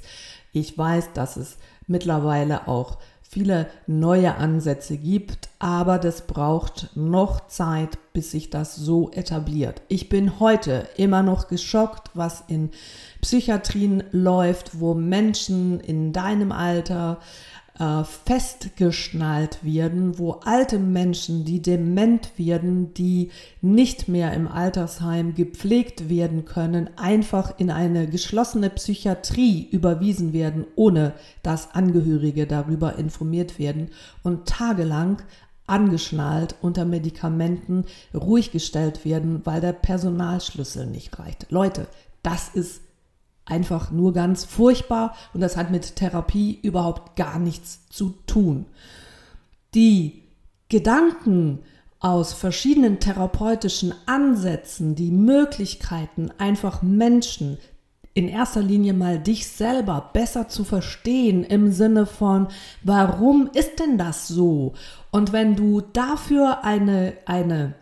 Ich 0.52 0.76
weiß, 0.76 1.12
dass 1.12 1.36
es 1.36 1.58
mittlerweile 1.86 2.66
auch 2.66 2.96
viele 3.20 3.66
neue 3.86 4.36
Ansätze 4.36 4.96
gibt, 4.96 5.50
aber 5.58 5.98
das 5.98 6.26
braucht 6.26 6.88
noch 6.94 7.48
Zeit, 7.48 7.98
bis 8.14 8.30
sich 8.30 8.48
das 8.48 8.74
so 8.74 9.10
etabliert. 9.10 9.82
Ich 9.88 10.08
bin 10.08 10.40
heute 10.40 10.88
immer 10.96 11.22
noch 11.22 11.48
geschockt, 11.48 12.10
was 12.14 12.44
in 12.48 12.70
Psychiatrien 13.20 14.04
läuft, 14.10 14.80
wo 14.80 14.94
Menschen 14.94 15.80
in 15.80 16.14
deinem 16.14 16.50
Alter 16.50 17.18
äh, 17.78 18.02
festgeschnallt 18.02 19.64
werden, 19.64 20.18
wo 20.18 20.32
alte 20.44 20.78
Menschen, 20.78 21.44
die 21.44 21.62
dement 21.62 22.32
werden, 22.36 22.92
die 22.94 23.30
nicht 23.60 24.08
mehr 24.08 24.32
im 24.32 24.48
Altersheim 24.48 25.34
gepflegt 25.34 26.08
werden 26.08 26.44
können, 26.44 26.90
einfach 26.96 27.58
in 27.58 27.70
eine 27.70 28.08
geschlossene 28.08 28.70
Psychiatrie 28.70 29.68
überwiesen 29.70 30.32
werden, 30.32 30.66
ohne 30.74 31.12
dass 31.42 31.74
Angehörige 31.74 32.46
darüber 32.46 32.96
informiert 32.96 33.58
werden 33.58 33.90
und 34.22 34.46
tagelang 34.48 35.22
angeschnallt 35.68 36.56
unter 36.62 36.84
Medikamenten 36.84 37.84
ruhig 38.14 38.50
gestellt 38.52 39.04
werden, 39.04 39.42
weil 39.44 39.60
der 39.60 39.74
Personalschlüssel 39.74 40.86
nicht 40.86 41.18
reicht. 41.18 41.46
Leute, 41.50 41.86
das 42.22 42.48
ist 42.48 42.80
einfach 43.48 43.90
nur 43.90 44.12
ganz 44.12 44.44
furchtbar 44.44 45.14
und 45.34 45.40
das 45.40 45.56
hat 45.56 45.70
mit 45.70 45.96
Therapie 45.96 46.58
überhaupt 46.62 47.16
gar 47.16 47.38
nichts 47.38 47.86
zu 47.88 48.14
tun. 48.26 48.66
Die 49.74 50.22
Gedanken 50.68 51.60
aus 52.00 52.32
verschiedenen 52.32 53.00
therapeutischen 53.00 53.92
Ansätzen, 54.06 54.94
die 54.94 55.10
Möglichkeiten, 55.10 56.30
einfach 56.38 56.82
Menschen 56.82 57.58
in 58.14 58.28
erster 58.28 58.62
Linie 58.62 58.94
mal 58.94 59.18
dich 59.18 59.46
selber 59.46 60.10
besser 60.12 60.48
zu 60.48 60.64
verstehen 60.64 61.44
im 61.44 61.70
Sinne 61.70 62.04
von, 62.04 62.48
warum 62.82 63.48
ist 63.52 63.78
denn 63.78 63.96
das 63.96 64.26
so? 64.26 64.74
Und 65.10 65.32
wenn 65.32 65.54
du 65.54 65.80
dafür 65.80 66.64
eine, 66.64 67.14
eine 67.26 67.74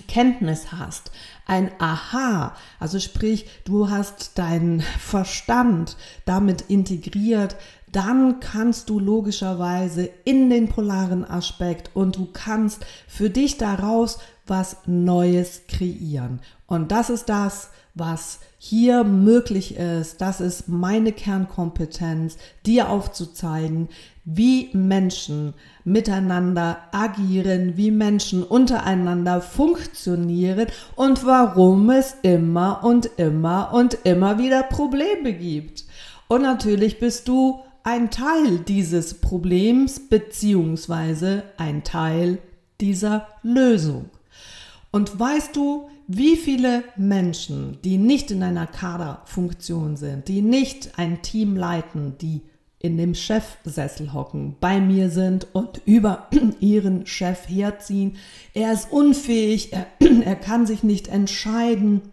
Kenntnis 0.00 0.72
hast, 0.72 1.10
ein 1.46 1.70
Aha, 1.78 2.54
also 2.80 2.98
sprich, 2.98 3.46
du 3.64 3.88
hast 3.90 4.38
deinen 4.38 4.80
Verstand 4.80 5.96
damit 6.24 6.62
integriert, 6.62 7.56
dann 7.92 8.40
kannst 8.40 8.90
du 8.90 8.98
logischerweise 8.98 10.10
in 10.24 10.50
den 10.50 10.68
polaren 10.68 11.24
Aspekt 11.24 11.90
und 11.94 12.16
du 12.16 12.28
kannst 12.32 12.84
für 13.06 13.30
dich 13.30 13.58
daraus 13.58 14.18
was 14.46 14.78
Neues 14.86 15.62
kreieren. 15.68 16.40
Und 16.66 16.92
das 16.92 17.10
ist 17.10 17.28
das, 17.28 17.70
was 17.96 18.40
hier 18.58 19.04
möglich 19.04 19.76
ist. 19.76 20.20
Das 20.20 20.40
ist 20.40 20.68
meine 20.68 21.12
Kernkompetenz, 21.12 22.36
dir 22.64 22.90
aufzuzeigen, 22.90 23.88
wie 24.24 24.68
Menschen 24.74 25.54
miteinander 25.84 26.78
agieren, 26.92 27.76
wie 27.76 27.90
Menschen 27.90 28.42
untereinander 28.42 29.40
funktionieren 29.40 30.66
und 30.94 31.24
warum 31.24 31.90
es 31.90 32.16
immer 32.22 32.84
und 32.84 33.08
immer 33.16 33.72
und 33.72 33.98
immer 34.04 34.38
wieder 34.38 34.62
Probleme 34.62 35.32
gibt. 35.32 35.84
Und 36.28 36.42
natürlich 36.42 36.98
bist 36.98 37.28
du 37.28 37.60
ein 37.82 38.10
Teil 38.10 38.58
dieses 38.58 39.14
Problems 39.14 40.08
beziehungsweise 40.08 41.44
ein 41.56 41.82
Teil 41.82 42.38
dieser 42.80 43.28
Lösung. 43.42 44.10
Und 44.90 45.18
weißt 45.18 45.54
du, 45.54 45.88
wie 46.06 46.36
viele 46.36 46.84
Menschen, 46.96 47.78
die 47.82 47.98
nicht 47.98 48.30
in 48.30 48.42
einer 48.42 48.66
Kaderfunktion 48.66 49.96
sind, 49.96 50.28
die 50.28 50.42
nicht 50.42 50.98
ein 50.98 51.22
Team 51.22 51.56
leiten, 51.56 52.16
die 52.18 52.42
in 52.78 52.96
dem 52.96 53.14
Chefsessel 53.14 54.12
hocken, 54.12 54.56
bei 54.60 54.80
mir 54.80 55.10
sind 55.10 55.48
und 55.52 55.80
über 55.86 56.28
ihren 56.60 57.06
Chef 57.06 57.48
herziehen. 57.48 58.16
Er 58.54 58.72
ist 58.72 58.92
unfähig, 58.92 59.72
er, 59.72 59.86
er 60.24 60.36
kann 60.36 60.66
sich 60.66 60.82
nicht 60.82 61.08
entscheiden. 61.08 62.12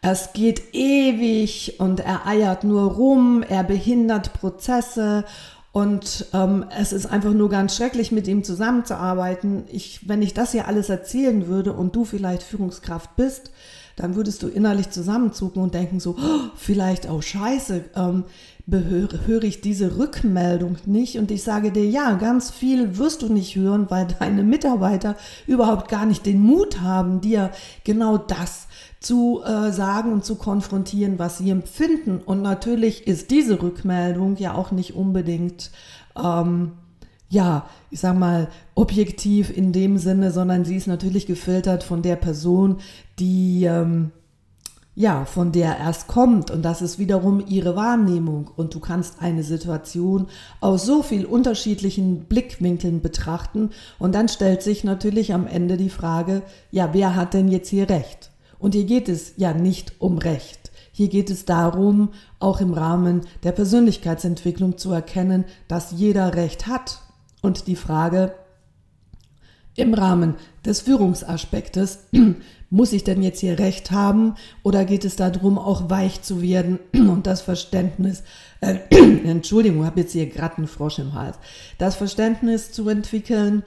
Es 0.00 0.32
geht 0.32 0.74
ewig 0.74 1.76
und 1.78 2.00
er 2.00 2.26
eiert 2.26 2.64
nur 2.64 2.92
rum, 2.92 3.44
er 3.48 3.62
behindert 3.62 4.32
Prozesse 4.32 5.24
und 5.72 6.26
ähm, 6.34 6.66
es 6.78 6.92
ist 6.92 7.06
einfach 7.06 7.32
nur 7.32 7.48
ganz 7.48 7.74
schrecklich, 7.74 8.12
mit 8.12 8.28
ihm 8.28 8.44
zusammenzuarbeiten. 8.44 9.64
Ich, 9.72 10.06
wenn 10.06 10.20
ich 10.20 10.34
das 10.34 10.52
hier 10.52 10.68
alles 10.68 10.90
erzählen 10.90 11.46
würde 11.46 11.72
und 11.72 11.96
du 11.96 12.04
vielleicht 12.04 12.42
Führungskraft 12.42 13.16
bist, 13.16 13.50
dann 13.96 14.14
würdest 14.14 14.42
du 14.42 14.48
innerlich 14.48 14.90
zusammenzucken 14.90 15.62
und 15.62 15.74
denken 15.74 15.98
so, 15.98 16.16
oh, 16.18 16.50
vielleicht 16.56 17.08
auch 17.08 17.22
scheiße, 17.22 17.84
ähm, 17.96 18.24
höre 18.66 19.42
ich 19.42 19.60
diese 19.60 19.98
Rückmeldung 19.98 20.76
nicht 20.86 21.18
und 21.18 21.30
ich 21.30 21.42
sage 21.42 21.72
dir, 21.72 21.84
ja, 21.84 22.14
ganz 22.14 22.50
viel 22.50 22.96
wirst 22.96 23.22
du 23.22 23.32
nicht 23.32 23.56
hören, 23.56 23.86
weil 23.88 24.06
deine 24.18 24.44
Mitarbeiter 24.44 25.16
überhaupt 25.46 25.88
gar 25.88 26.06
nicht 26.06 26.26
den 26.26 26.40
Mut 26.40 26.80
haben, 26.80 27.20
dir 27.20 27.50
genau 27.84 28.18
das 28.18 28.68
zu 29.00 29.42
äh, 29.42 29.72
sagen 29.72 30.12
und 30.12 30.24
zu 30.24 30.36
konfrontieren, 30.36 31.18
was 31.18 31.38
sie 31.38 31.50
empfinden. 31.50 32.20
Und 32.24 32.42
natürlich 32.42 33.06
ist 33.06 33.30
diese 33.30 33.60
Rückmeldung 33.60 34.36
ja 34.36 34.54
auch 34.54 34.70
nicht 34.70 34.94
unbedingt, 34.94 35.70
ähm, 36.16 36.72
ja, 37.28 37.66
ich 37.90 38.00
sag 38.00 38.16
mal, 38.16 38.48
objektiv 38.74 39.54
in 39.54 39.72
dem 39.72 39.98
Sinne, 39.98 40.30
sondern 40.30 40.64
sie 40.64 40.76
ist 40.76 40.86
natürlich 40.86 41.26
gefiltert 41.26 41.82
von 41.82 42.02
der 42.02 42.16
Person, 42.16 42.78
die 43.18 43.64
ähm, 43.64 44.12
ja, 44.94 45.24
von 45.24 45.52
der 45.52 45.78
erst 45.78 46.06
kommt 46.06 46.50
und 46.50 46.62
das 46.62 46.82
ist 46.82 46.98
wiederum 46.98 47.42
ihre 47.46 47.76
Wahrnehmung 47.76 48.50
und 48.56 48.74
du 48.74 48.80
kannst 48.80 49.22
eine 49.22 49.42
Situation 49.42 50.26
aus 50.60 50.84
so 50.84 51.02
viel 51.02 51.24
unterschiedlichen 51.24 52.24
Blickwinkeln 52.24 53.00
betrachten 53.00 53.70
und 53.98 54.14
dann 54.14 54.28
stellt 54.28 54.62
sich 54.62 54.84
natürlich 54.84 55.32
am 55.32 55.46
Ende 55.46 55.78
die 55.78 55.88
Frage, 55.88 56.42
ja, 56.70 56.90
wer 56.92 57.16
hat 57.16 57.32
denn 57.32 57.48
jetzt 57.48 57.70
hier 57.70 57.88
Recht? 57.88 58.30
Und 58.58 58.74
hier 58.74 58.84
geht 58.84 59.08
es 59.08 59.32
ja 59.38 59.54
nicht 59.54 59.94
um 59.98 60.18
Recht. 60.18 60.70
Hier 60.92 61.08
geht 61.08 61.30
es 61.30 61.46
darum, 61.46 62.10
auch 62.38 62.60
im 62.60 62.74
Rahmen 62.74 63.22
der 63.42 63.52
Persönlichkeitsentwicklung 63.52 64.76
zu 64.76 64.92
erkennen, 64.92 65.46
dass 65.66 65.92
jeder 65.92 66.34
Recht 66.34 66.66
hat. 66.66 67.00
Und 67.40 67.66
die 67.66 67.76
Frage 67.76 68.34
im 69.74 69.94
Rahmen 69.94 70.34
des 70.64 70.82
Führungsaspektes 70.82 72.00
muss 72.72 72.94
ich 72.94 73.04
denn 73.04 73.22
jetzt 73.22 73.40
hier 73.40 73.58
recht 73.58 73.90
haben 73.90 74.34
oder 74.62 74.86
geht 74.86 75.04
es 75.04 75.14
darum, 75.14 75.58
auch 75.58 75.90
weich 75.90 76.22
zu 76.22 76.40
werden? 76.40 76.78
Und 76.94 77.26
das 77.26 77.42
Verständnis, 77.42 78.22
äh, 78.60 78.78
Entschuldigung, 78.90 79.84
habe 79.84 80.00
jetzt 80.00 80.12
hier 80.12 80.26
gerade 80.26 80.56
einen 80.56 80.66
Frosch 80.66 80.98
im 80.98 81.12
Hals, 81.12 81.36
das 81.76 81.96
Verständnis 81.96 82.72
zu 82.72 82.88
entwickeln, 82.88 83.62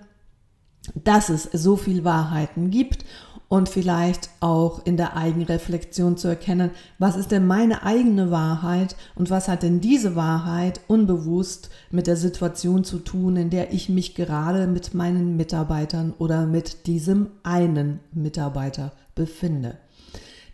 dass 0.96 1.30
es 1.30 1.44
so 1.44 1.78
viel 1.78 2.04
Wahrheiten 2.04 2.72
gibt 2.72 3.06
und 3.48 3.70
vielleicht 3.70 4.30
auch 4.40 4.86
in 4.86 4.98
der 4.98 5.16
Eigenreflexion 5.16 6.18
zu 6.18 6.28
erkennen, 6.28 6.72
was 7.00 7.16
ist 7.16 7.32
denn 7.32 7.48
meine 7.48 7.84
eigene 7.84 8.32
Wahrheit 8.32 8.96
und 9.16 9.30
was 9.30 9.48
hat 9.48 9.64
denn 9.64 9.82
diese 9.82 10.16
Wahrheit 10.16 10.82
unbewusst 10.88 11.70
mit 11.92 12.08
der 12.08 12.18
Situation 12.18 12.84
zu 12.84 13.00
tun, 13.00 13.36
in 13.36 13.50
der 13.50 13.74
ich 13.74 13.90
mich 13.90 14.16
gerade 14.16 14.68
mit 14.68 14.94
meinen 14.94 15.38
Mitarbeitern 15.38 16.14
oder 16.18 16.46
mit 16.46 16.88
diesem 16.88 17.28
einen 17.44 18.00
Mitarbeiter 18.14 18.92
befinde. 19.14 19.78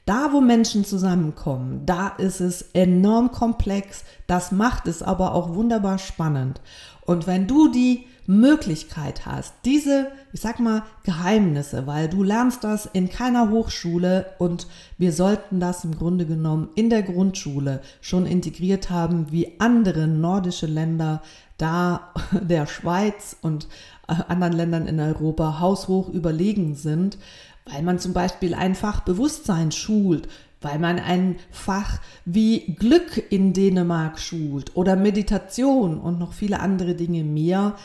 Da, 0.06 0.30
wo 0.32 0.42
Menschen 0.42 0.84
zusammenkommen, 0.84 1.86
da 1.86 2.10
ist 2.10 2.42
es 2.42 2.64
enorm 2.74 3.32
komplex, 3.32 4.04
das 4.28 4.52
macht 4.52 4.88
es 4.88 5.04
aber 5.04 5.36
auch 5.36 5.54
wunderbar 5.54 6.00
spannend. 6.00 6.60
Und 7.06 7.28
wenn 7.28 7.48
du 7.48 7.68
die 7.68 8.06
Möglichkeit 8.26 9.26
hast, 9.26 9.54
diese, 9.66 10.08
ich 10.32 10.42
sag 10.42 10.60
mal, 10.60 10.84
Geheimnisse, 11.04 11.86
weil 11.86 12.08
du 12.08 12.24
lernst 12.24 12.64
das 12.64 12.86
in 12.86 13.10
keiner 13.10 13.50
Hochschule 13.50 14.28
und 14.38 14.68
wir 14.98 15.12
sollten 15.12 15.60
das 15.60 15.84
im 15.84 15.98
Grunde 15.98 16.26
genommen 16.26 16.70
in 16.76 16.90
der 16.90 17.04
Grundschule 17.04 17.82
schon 18.00 18.26
integriert 18.26 18.90
haben, 18.90 19.32
wie 19.32 19.60
andere 19.60 20.08
nordische 20.08 20.68
Länder 20.68 21.22
da 21.58 22.14
der 22.42 22.68
Schweiz 22.68 23.36
und 23.42 23.68
äh, 24.08 24.16
anderen 24.28 24.54
Ländern 24.54 24.88
in 24.88 25.00
Europa 25.00 25.60
haushoch 25.60 26.10
überlegen 26.10 26.76
sind, 26.76 27.18
weil 27.66 27.84
man 27.84 28.00
zum 28.00 28.14
Beispiel 28.14 28.54
einfach 28.54 29.02
Bewusstsein 29.02 29.72
schult, 29.72 30.28
weil 30.62 30.80
man 30.80 31.00
ein 31.00 31.38
Fach 31.50 32.00
wie 32.26 32.76
Glück 32.76 33.32
in 33.32 33.54
Dänemark 33.54 34.20
schult 34.20 34.76
oder 34.76 34.96
Meditation 34.96 36.00
und 36.00 36.20
noch 36.20 36.34
viele 36.34 36.60
andere 36.60 36.96
Dinge 36.96 37.24
mehr, 37.24 37.76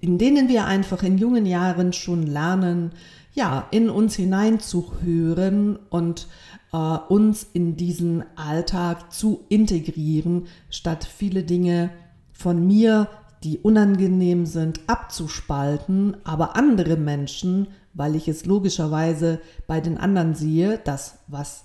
in 0.00 0.18
denen 0.18 0.48
wir 0.48 0.66
einfach 0.66 1.02
in 1.02 1.18
jungen 1.18 1.46
Jahren 1.46 1.92
schon 1.92 2.26
lernen, 2.26 2.92
ja, 3.34 3.68
in 3.70 3.88
uns 3.88 4.16
hineinzuhören 4.16 5.78
und 5.90 6.26
äh, 6.72 6.76
uns 6.76 7.46
in 7.52 7.76
diesen 7.76 8.24
Alltag 8.36 9.12
zu 9.12 9.44
integrieren, 9.48 10.46
statt 10.70 11.04
viele 11.04 11.44
Dinge 11.44 11.90
von 12.32 12.66
mir, 12.66 13.08
die 13.44 13.58
unangenehm 13.58 14.46
sind, 14.46 14.80
abzuspalten, 14.88 16.16
aber 16.24 16.56
andere 16.56 16.96
Menschen, 16.96 17.68
weil 17.98 18.14
ich 18.14 18.28
es 18.28 18.46
logischerweise 18.46 19.40
bei 19.66 19.80
den 19.80 19.98
anderen 19.98 20.34
sehe, 20.34 20.80
das, 20.84 21.18
was 21.26 21.64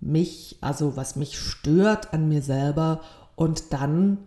mich, 0.00 0.58
also 0.60 0.96
was 0.96 1.16
mich 1.16 1.38
stört 1.38 2.12
an 2.12 2.28
mir 2.28 2.42
selber 2.42 3.00
und 3.36 3.72
dann 3.72 4.18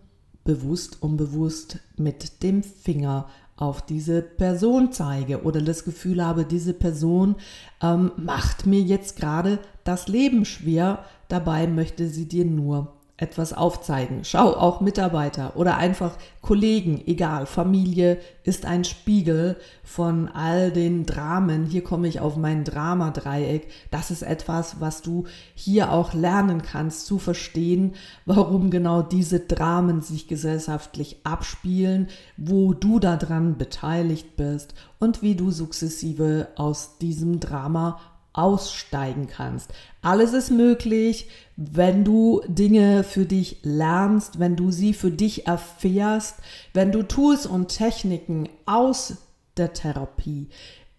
bewusst, 0.44 1.04
unbewusst 1.04 1.80
mit 1.98 2.42
dem 2.42 2.64
Finger 2.64 3.28
auf 3.58 3.86
diese 3.86 4.22
Person 4.22 4.92
zeige 4.92 5.44
oder 5.44 5.62
das 5.62 5.86
Gefühl 5.86 6.26
habe, 6.26 6.46
diese 6.46 6.74
Person 6.74 7.36
ähm, 7.82 8.12
macht 8.18 8.66
mir 8.66 8.82
jetzt 8.82 9.16
gerade 9.16 9.60
das 9.84 10.08
Leben 10.08 10.46
schwer, 10.46 11.06
dabei 11.28 11.68
möchte 11.68 12.08
sie 12.10 12.28
dir 12.28 12.46
nur 12.46 12.92
etwas 13.17 13.54
aufzeigen. 13.54 14.25
Schau, 14.25 14.54
auch 14.54 14.82
Mitarbeiter 14.82 15.56
oder 15.56 15.78
einfach 15.78 16.17
Kollegen, 16.41 17.01
egal, 17.08 17.45
Familie 17.45 18.17
ist 18.43 18.65
ein 18.65 18.84
Spiegel 18.84 19.56
von 19.84 20.28
all 20.28 20.69
den 20.69 21.06
Dramen. 21.06 21.65
Hier 21.65 21.82
komme 21.82 22.10
ich 22.10 22.19
auf 22.19 22.36
mein 22.36 22.65
Dramadreieck. 22.65 23.69
Das 23.89 24.12
ist 24.12 24.21
etwas, 24.21 24.82
was 24.82 25.01
du 25.01 25.23
hier 25.54 25.93
auch 25.93 26.13
lernen 26.13 26.62
kannst 26.62 27.06
zu 27.06 27.17
verstehen, 27.17 27.95
warum 28.25 28.69
genau 28.69 29.01
diese 29.01 29.39
Dramen 29.39 30.01
sich 30.01 30.28
gesellschaftlich 30.28 31.21
abspielen, 31.23 32.10
wo 32.36 32.73
du 32.73 32.99
daran 32.99 33.58
beteiligt 33.58 34.36
bist 34.36 34.75
und 34.99 35.21
wie 35.21 35.36
du 35.36 35.51
sukzessive 35.51 36.49
aus 36.58 36.97
diesem 36.97 37.39
Drama 37.39 37.97
aussteigen 38.36 39.28
kannst. 39.28 39.74
Alles 40.02 40.34
ist 40.34 40.52
möglich, 40.52 41.30
wenn 41.56 42.04
du 42.04 42.41
Dinge 42.48 43.04
für 43.04 43.26
dich 43.26 43.60
lernst, 43.63 44.39
wenn 44.39 44.56
du 44.56 44.71
sie 44.71 44.93
für 44.93 45.12
dich 45.12 45.48
erfährst, 45.48 46.36
wenn 46.74 46.91
du 46.91 47.04
Tools 47.04 47.45
und 47.45 47.69
Techniken 47.69 48.50
aus 48.65 49.17
der 49.56 49.74
Therapie 49.74 50.50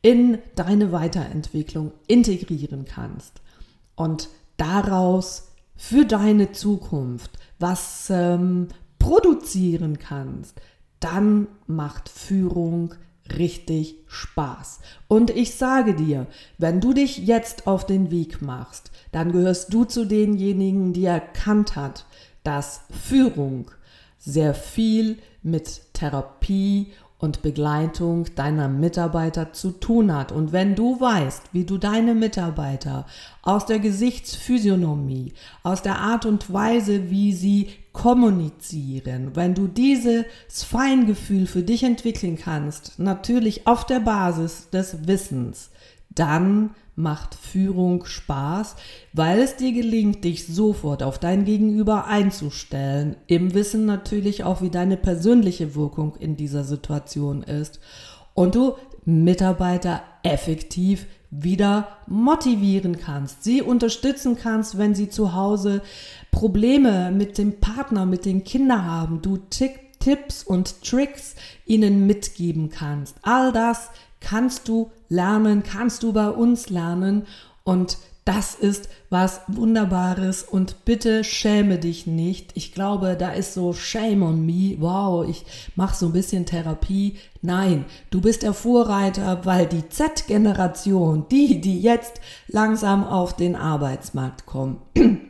in 0.00 0.38
deine 0.54 0.92
Weiterentwicklung 0.92 1.92
integrieren 2.06 2.86
kannst 2.86 3.42
und 3.96 4.28
daraus 4.56 5.48
für 5.76 6.06
deine 6.06 6.52
Zukunft 6.52 7.32
was 7.58 8.08
ähm, 8.10 8.68
produzieren 8.98 9.98
kannst, 9.98 10.60
dann 11.00 11.48
macht 11.66 12.08
Führung 12.08 12.94
richtig 13.38 13.96
Spaß. 14.06 14.80
Und 15.08 15.30
ich 15.30 15.54
sage 15.54 15.94
dir, 15.94 16.26
wenn 16.58 16.80
du 16.80 16.92
dich 16.92 17.18
jetzt 17.18 17.66
auf 17.66 17.86
den 17.86 18.10
Weg 18.10 18.42
machst, 18.42 18.90
dann 19.12 19.32
gehörst 19.32 19.72
du 19.72 19.84
zu 19.84 20.04
denjenigen, 20.04 20.92
die 20.92 21.04
erkannt 21.04 21.76
hat, 21.76 22.06
dass 22.44 22.82
Führung 22.90 23.70
sehr 24.18 24.54
viel 24.54 25.18
mit 25.42 25.82
Therapie 25.92 26.92
und 27.18 27.40
Begleitung 27.40 28.26
deiner 28.34 28.68
Mitarbeiter 28.68 29.52
zu 29.52 29.70
tun 29.70 30.14
hat. 30.14 30.32
Und 30.32 30.52
wenn 30.52 30.74
du 30.74 31.00
weißt, 31.00 31.44
wie 31.52 31.64
du 31.64 31.78
deine 31.78 32.14
Mitarbeiter 32.14 33.06
aus 33.42 33.64
der 33.64 33.78
Gesichtsphysiognomie, 33.78 35.32
aus 35.62 35.82
der 35.82 35.98
Art 35.98 36.26
und 36.26 36.52
Weise, 36.52 37.10
wie 37.10 37.32
sie 37.32 37.70
kommunizieren, 37.96 39.30
wenn 39.34 39.54
du 39.54 39.68
dieses 39.68 40.26
Feingefühl 40.48 41.46
für 41.46 41.62
dich 41.62 41.82
entwickeln 41.82 42.36
kannst, 42.36 42.98
natürlich 42.98 43.66
auf 43.66 43.86
der 43.86 44.00
Basis 44.00 44.68
des 44.68 45.08
Wissens, 45.08 45.70
dann 46.10 46.74
macht 46.94 47.34
Führung 47.34 48.04
Spaß, 48.04 48.76
weil 49.14 49.40
es 49.40 49.56
dir 49.56 49.72
gelingt, 49.72 50.24
dich 50.24 50.46
sofort 50.46 51.02
auf 51.02 51.18
dein 51.18 51.46
Gegenüber 51.46 52.06
einzustellen, 52.06 53.16
im 53.26 53.54
Wissen 53.54 53.86
natürlich 53.86 54.44
auch, 54.44 54.60
wie 54.60 54.70
deine 54.70 54.98
persönliche 54.98 55.74
Wirkung 55.74 56.16
in 56.16 56.36
dieser 56.36 56.64
Situation 56.64 57.42
ist. 57.42 57.80
Und 58.34 58.54
du 58.54 58.74
Mitarbeiter 59.06 60.02
effektiv 60.22 61.06
wieder 61.30 61.88
motivieren 62.06 62.98
kannst, 62.98 63.42
sie 63.44 63.62
unterstützen 63.62 64.36
kannst, 64.36 64.78
wenn 64.78 64.94
sie 64.94 65.08
zu 65.08 65.34
Hause 65.34 65.82
Probleme 66.36 67.10
mit 67.12 67.38
dem 67.38 67.60
Partner, 67.60 68.04
mit 68.04 68.26
den 68.26 68.44
Kindern 68.44 68.84
haben, 68.84 69.22
du 69.22 69.38
Tipps 69.48 70.42
und 70.42 70.82
Tricks 70.82 71.34
ihnen 71.64 72.06
mitgeben 72.06 72.68
kannst. 72.68 73.16
All 73.22 73.52
das 73.52 73.88
kannst 74.20 74.68
du 74.68 74.90
lernen, 75.08 75.62
kannst 75.62 76.02
du 76.02 76.12
bei 76.12 76.28
uns 76.28 76.68
lernen 76.68 77.22
und 77.64 77.96
Das 78.26 78.56
ist 78.56 78.88
was 79.08 79.42
Wunderbares 79.46 80.42
und 80.42 80.84
bitte 80.84 81.22
schäme 81.22 81.78
dich 81.78 82.08
nicht. 82.08 82.50
Ich 82.56 82.74
glaube, 82.74 83.16
da 83.16 83.30
ist 83.30 83.54
so 83.54 83.72
Shame 83.72 84.24
on 84.24 84.44
me. 84.44 84.74
Wow, 84.80 85.28
ich 85.28 85.44
mache 85.76 85.94
so 85.94 86.06
ein 86.06 86.12
bisschen 86.12 86.44
Therapie. 86.44 87.18
Nein, 87.40 87.84
du 88.10 88.20
bist 88.20 88.42
der 88.42 88.52
Vorreiter, 88.52 89.44
weil 89.44 89.66
die 89.66 89.88
Z-Generation, 89.88 91.26
die, 91.30 91.60
die 91.60 91.80
jetzt 91.80 92.20
langsam 92.48 93.04
auf 93.04 93.36
den 93.36 93.54
Arbeitsmarkt 93.54 94.44
kommen, 94.44 94.80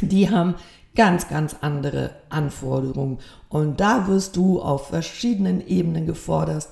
die 0.00 0.30
haben 0.30 0.54
ganz, 0.94 1.28
ganz 1.28 1.56
andere 1.60 2.10
Anforderungen. 2.28 3.18
Und 3.48 3.80
da 3.80 4.08
wirst 4.08 4.36
du 4.36 4.60
auf 4.60 4.88
verschiedenen 4.88 5.66
Ebenen 5.66 6.06
gefordert. 6.06 6.68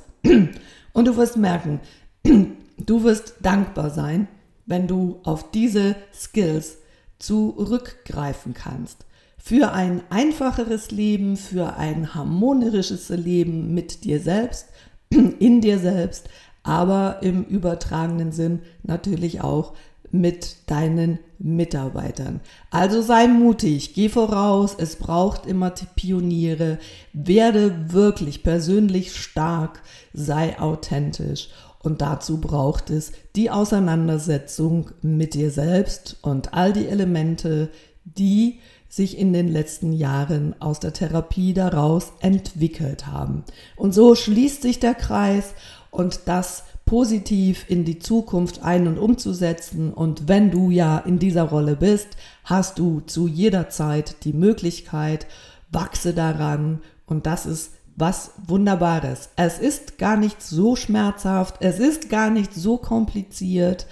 Und 0.93 1.05
du 1.05 1.17
wirst 1.17 1.37
merken, 1.37 1.81
du 2.25 3.05
wirst 3.05 3.35
dankbar 3.41 3.91
sein, 3.91 4.29
wenn 4.67 4.89
du 4.89 5.21
auf 5.23 5.51
diese 5.51 5.95
Skills 6.13 6.79
zurückgreifen 7.19 8.53
kannst. 8.53 9.07
Für 9.39 9.73
ein 9.73 10.03
einfacheres 10.11 10.91
Leben, 10.91 11.37
für 11.37 11.77
ein 11.77 12.15
harmonisches 12.15 13.09
Leben 13.11 13.75
mit 13.75 14.03
dir 14.05 14.19
selbst, 14.19 14.67
in 15.11 15.61
dir 15.61 15.79
selbst, 15.79 16.29
aber 16.65 17.23
im 17.23 17.45
übertragenen 17.45 18.33
Sinn 18.33 18.63
natürlich 18.83 19.41
auch 19.41 19.75
mit 20.11 20.57
deinen 20.67 21.19
Mitarbeitern. 21.39 22.41
Also 22.71 23.03
sei 23.03 23.27
mutig, 23.27 23.95
geh 23.95 24.09
voraus, 24.09 24.75
es 24.79 24.97
braucht 24.97 25.47
immer 25.47 25.71
Pioniere, 25.71 26.79
werde 27.13 27.93
wirklich 27.93 28.43
persönlich 28.43 29.15
stark, 29.15 29.83
sei 30.13 30.59
authentisch 30.59 31.51
und 31.87 32.01
dazu 32.01 32.41
braucht 32.41 32.91
es 32.91 33.13
die 33.37 33.49
Auseinandersetzung 33.49 34.91
mit 35.03 35.35
dir 35.35 35.53
selbst 35.53 36.17
und 36.21 36.53
all 36.53 36.73
die 36.73 36.89
Elemente, 36.89 37.71
die 38.05 38.59
sich 38.89 39.19
in 39.19 39.33
den 39.33 39.47
letzten 39.47 39.93
Jahren 39.93 40.61
aus 40.61 40.81
der 40.81 40.93
Therapie 40.93 41.55
daraus 41.55 42.13
entwickelt 42.21 43.07
haben. 43.07 43.45
Und 43.77 43.95
so 43.95 44.15
schließt 44.15 44.63
sich 44.63 44.81
der 44.81 44.95
Kreis 44.95 45.55
und 45.91 46.23
das 46.27 46.65
positiv 46.87 47.67
in 47.69 47.85
die 47.85 47.99
Zukunft 47.99 48.63
ein- 48.63 48.87
und 48.87 48.99
umzusetzen. 48.99 49.93
Und 49.93 50.29
wenn 50.29 50.51
du 50.51 50.71
ja 50.71 50.99
in 50.99 51.19
dieser 51.19 51.43
Rolle 51.43 51.77
bist, 51.77 52.17
hast 52.45 52.79
du 52.79 53.01
zu 53.01 53.27
jeder 53.27 53.69
Zeit 53.69 54.25
die 54.25 54.33
Möglichkeit, 54.33 55.27
wachse 55.71 56.15
daran. 56.15 56.81
Und 57.05 57.27
das 57.27 57.45
ist 57.45 57.73
was 57.97 58.33
Wunderbares. 58.47 59.31
Es 59.37 59.59
ist 59.59 59.99
gar 59.99 60.17
nicht 60.17 60.43
so 60.43 60.77
schmerzhaft, 60.77 61.57
es 61.61 61.79
ist 61.79 62.09
gar 62.09 62.31
nicht 62.31 62.55
so 62.55 62.77
kompliziert. 62.79 63.87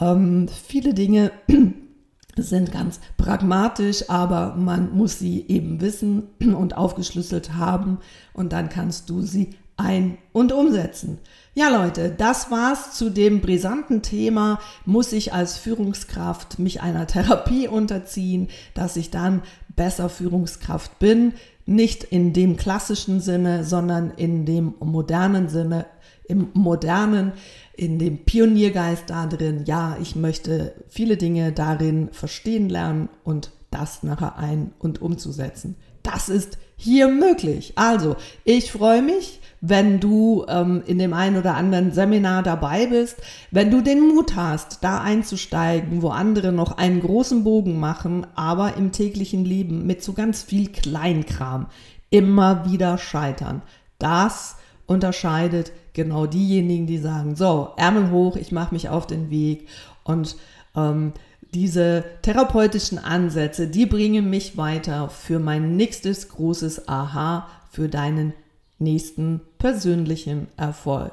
Ähm, 0.00 0.48
viele 0.48 0.94
Dinge 0.94 1.32
sind 2.36 2.70
ganz 2.70 3.00
pragmatisch, 3.16 4.08
aber 4.08 4.54
man 4.54 4.94
muss 4.94 5.18
sie 5.18 5.44
eben 5.48 5.80
wissen 5.80 6.24
und 6.40 6.76
aufgeschlüsselt 6.76 7.54
haben 7.54 7.98
und 8.32 8.52
dann 8.52 8.68
kannst 8.68 9.10
du 9.10 9.22
sie 9.22 9.50
ein- 9.76 10.18
und 10.32 10.52
umsetzen. 10.52 11.18
Ja, 11.58 11.70
Leute, 11.70 12.10
das 12.16 12.52
war's 12.52 12.92
zu 12.92 13.10
dem 13.10 13.40
brisanten 13.40 14.00
Thema. 14.00 14.60
Muss 14.84 15.12
ich 15.12 15.32
als 15.32 15.56
Führungskraft 15.56 16.60
mich 16.60 16.82
einer 16.82 17.08
Therapie 17.08 17.66
unterziehen, 17.66 18.46
dass 18.74 18.96
ich 18.96 19.10
dann 19.10 19.42
besser 19.74 20.08
Führungskraft 20.08 21.00
bin? 21.00 21.34
nicht 21.66 22.02
in 22.02 22.32
dem 22.32 22.56
klassischen 22.56 23.20
Sinne, 23.20 23.62
sondern 23.62 24.12
in 24.12 24.46
dem 24.46 24.72
modernen 24.80 25.50
Sinne, 25.50 25.84
im 26.26 26.48
modernen, 26.54 27.32
in 27.76 27.98
dem 27.98 28.24
Pioniergeist 28.24 29.04
da 29.10 29.26
drin. 29.26 29.64
Ja, 29.66 29.98
ich 30.00 30.16
möchte 30.16 30.72
viele 30.88 31.18
Dinge 31.18 31.52
darin 31.52 32.08
verstehen 32.10 32.70
lernen 32.70 33.10
und 33.22 33.50
das 33.70 34.02
nachher 34.02 34.38
ein- 34.38 34.72
und 34.78 35.02
umzusetzen. 35.02 35.76
Das 36.02 36.30
ist 36.30 36.56
hier 36.74 37.08
möglich. 37.08 37.74
Also, 37.76 38.16
ich 38.44 38.72
freue 38.72 39.02
mich, 39.02 39.40
wenn 39.60 40.00
du 40.00 40.44
ähm, 40.48 40.82
in 40.86 40.98
dem 40.98 41.12
einen 41.12 41.36
oder 41.36 41.54
anderen 41.54 41.92
Seminar 41.92 42.42
dabei 42.42 42.86
bist, 42.86 43.16
wenn 43.50 43.70
du 43.70 43.80
den 43.80 44.06
Mut 44.06 44.36
hast, 44.36 44.84
da 44.84 45.00
einzusteigen, 45.00 46.02
wo 46.02 46.10
andere 46.10 46.52
noch 46.52 46.78
einen 46.78 47.00
großen 47.00 47.44
Bogen 47.44 47.80
machen, 47.80 48.26
aber 48.34 48.76
im 48.76 48.92
täglichen 48.92 49.44
Leben 49.44 49.86
mit 49.86 50.02
so 50.02 50.12
ganz 50.12 50.42
viel 50.42 50.68
Kleinkram 50.68 51.66
immer 52.10 52.70
wieder 52.70 52.98
scheitern. 52.98 53.62
Das 53.98 54.56
unterscheidet 54.86 55.72
genau 55.92 56.26
diejenigen, 56.26 56.86
die 56.86 56.98
sagen, 56.98 57.34
so, 57.34 57.70
Ärmel 57.76 58.10
hoch, 58.10 58.36
ich 58.36 58.52
mache 58.52 58.74
mich 58.74 58.88
auf 58.88 59.06
den 59.06 59.30
Weg 59.30 59.68
und 60.04 60.36
ähm, 60.76 61.12
diese 61.54 62.04
therapeutischen 62.22 62.98
Ansätze, 62.98 63.68
die 63.68 63.86
bringen 63.86 64.30
mich 64.30 64.56
weiter 64.56 65.08
für 65.08 65.38
mein 65.38 65.76
nächstes 65.76 66.28
großes 66.28 66.88
Aha, 66.88 67.48
für 67.70 67.88
deinen 67.88 68.32
nächsten 68.78 69.40
persönlichen 69.58 70.48
Erfolg. 70.56 71.12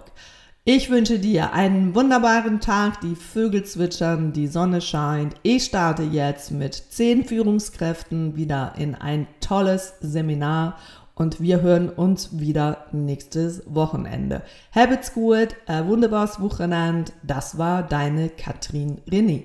Ich 0.68 0.90
wünsche 0.90 1.20
dir 1.20 1.54
einen 1.54 1.94
wunderbaren 1.94 2.60
Tag, 2.60 3.00
die 3.02 3.16
Vögel 3.16 3.64
zwitschern, 3.66 4.34
die 4.34 4.48
Sonne 4.48 4.82
scheint. 4.82 5.36
Ich 5.44 5.66
starte 5.66 6.02
jetzt 6.02 6.50
mit 6.50 6.74
zehn 6.74 7.24
Führungskräften 7.24 8.36
wieder 8.36 8.74
in 8.78 8.96
ein 8.96 9.28
tolles 9.42 9.94
Seminar 10.02 10.80
und 11.14 11.40
wir 11.40 11.62
hören 11.62 11.90
uns 11.90 12.40
wieder 12.40 12.88
nächstes 12.92 13.62
Wochenende. 13.68 14.42
Habit's 14.74 15.14
gut, 15.14 15.50
wunderbares 15.68 16.42
Wochenende. 16.42 17.12
Das 17.22 17.60
war 17.60 17.84
deine 17.84 18.30
Katrin 18.30 19.02
René. 19.08 19.44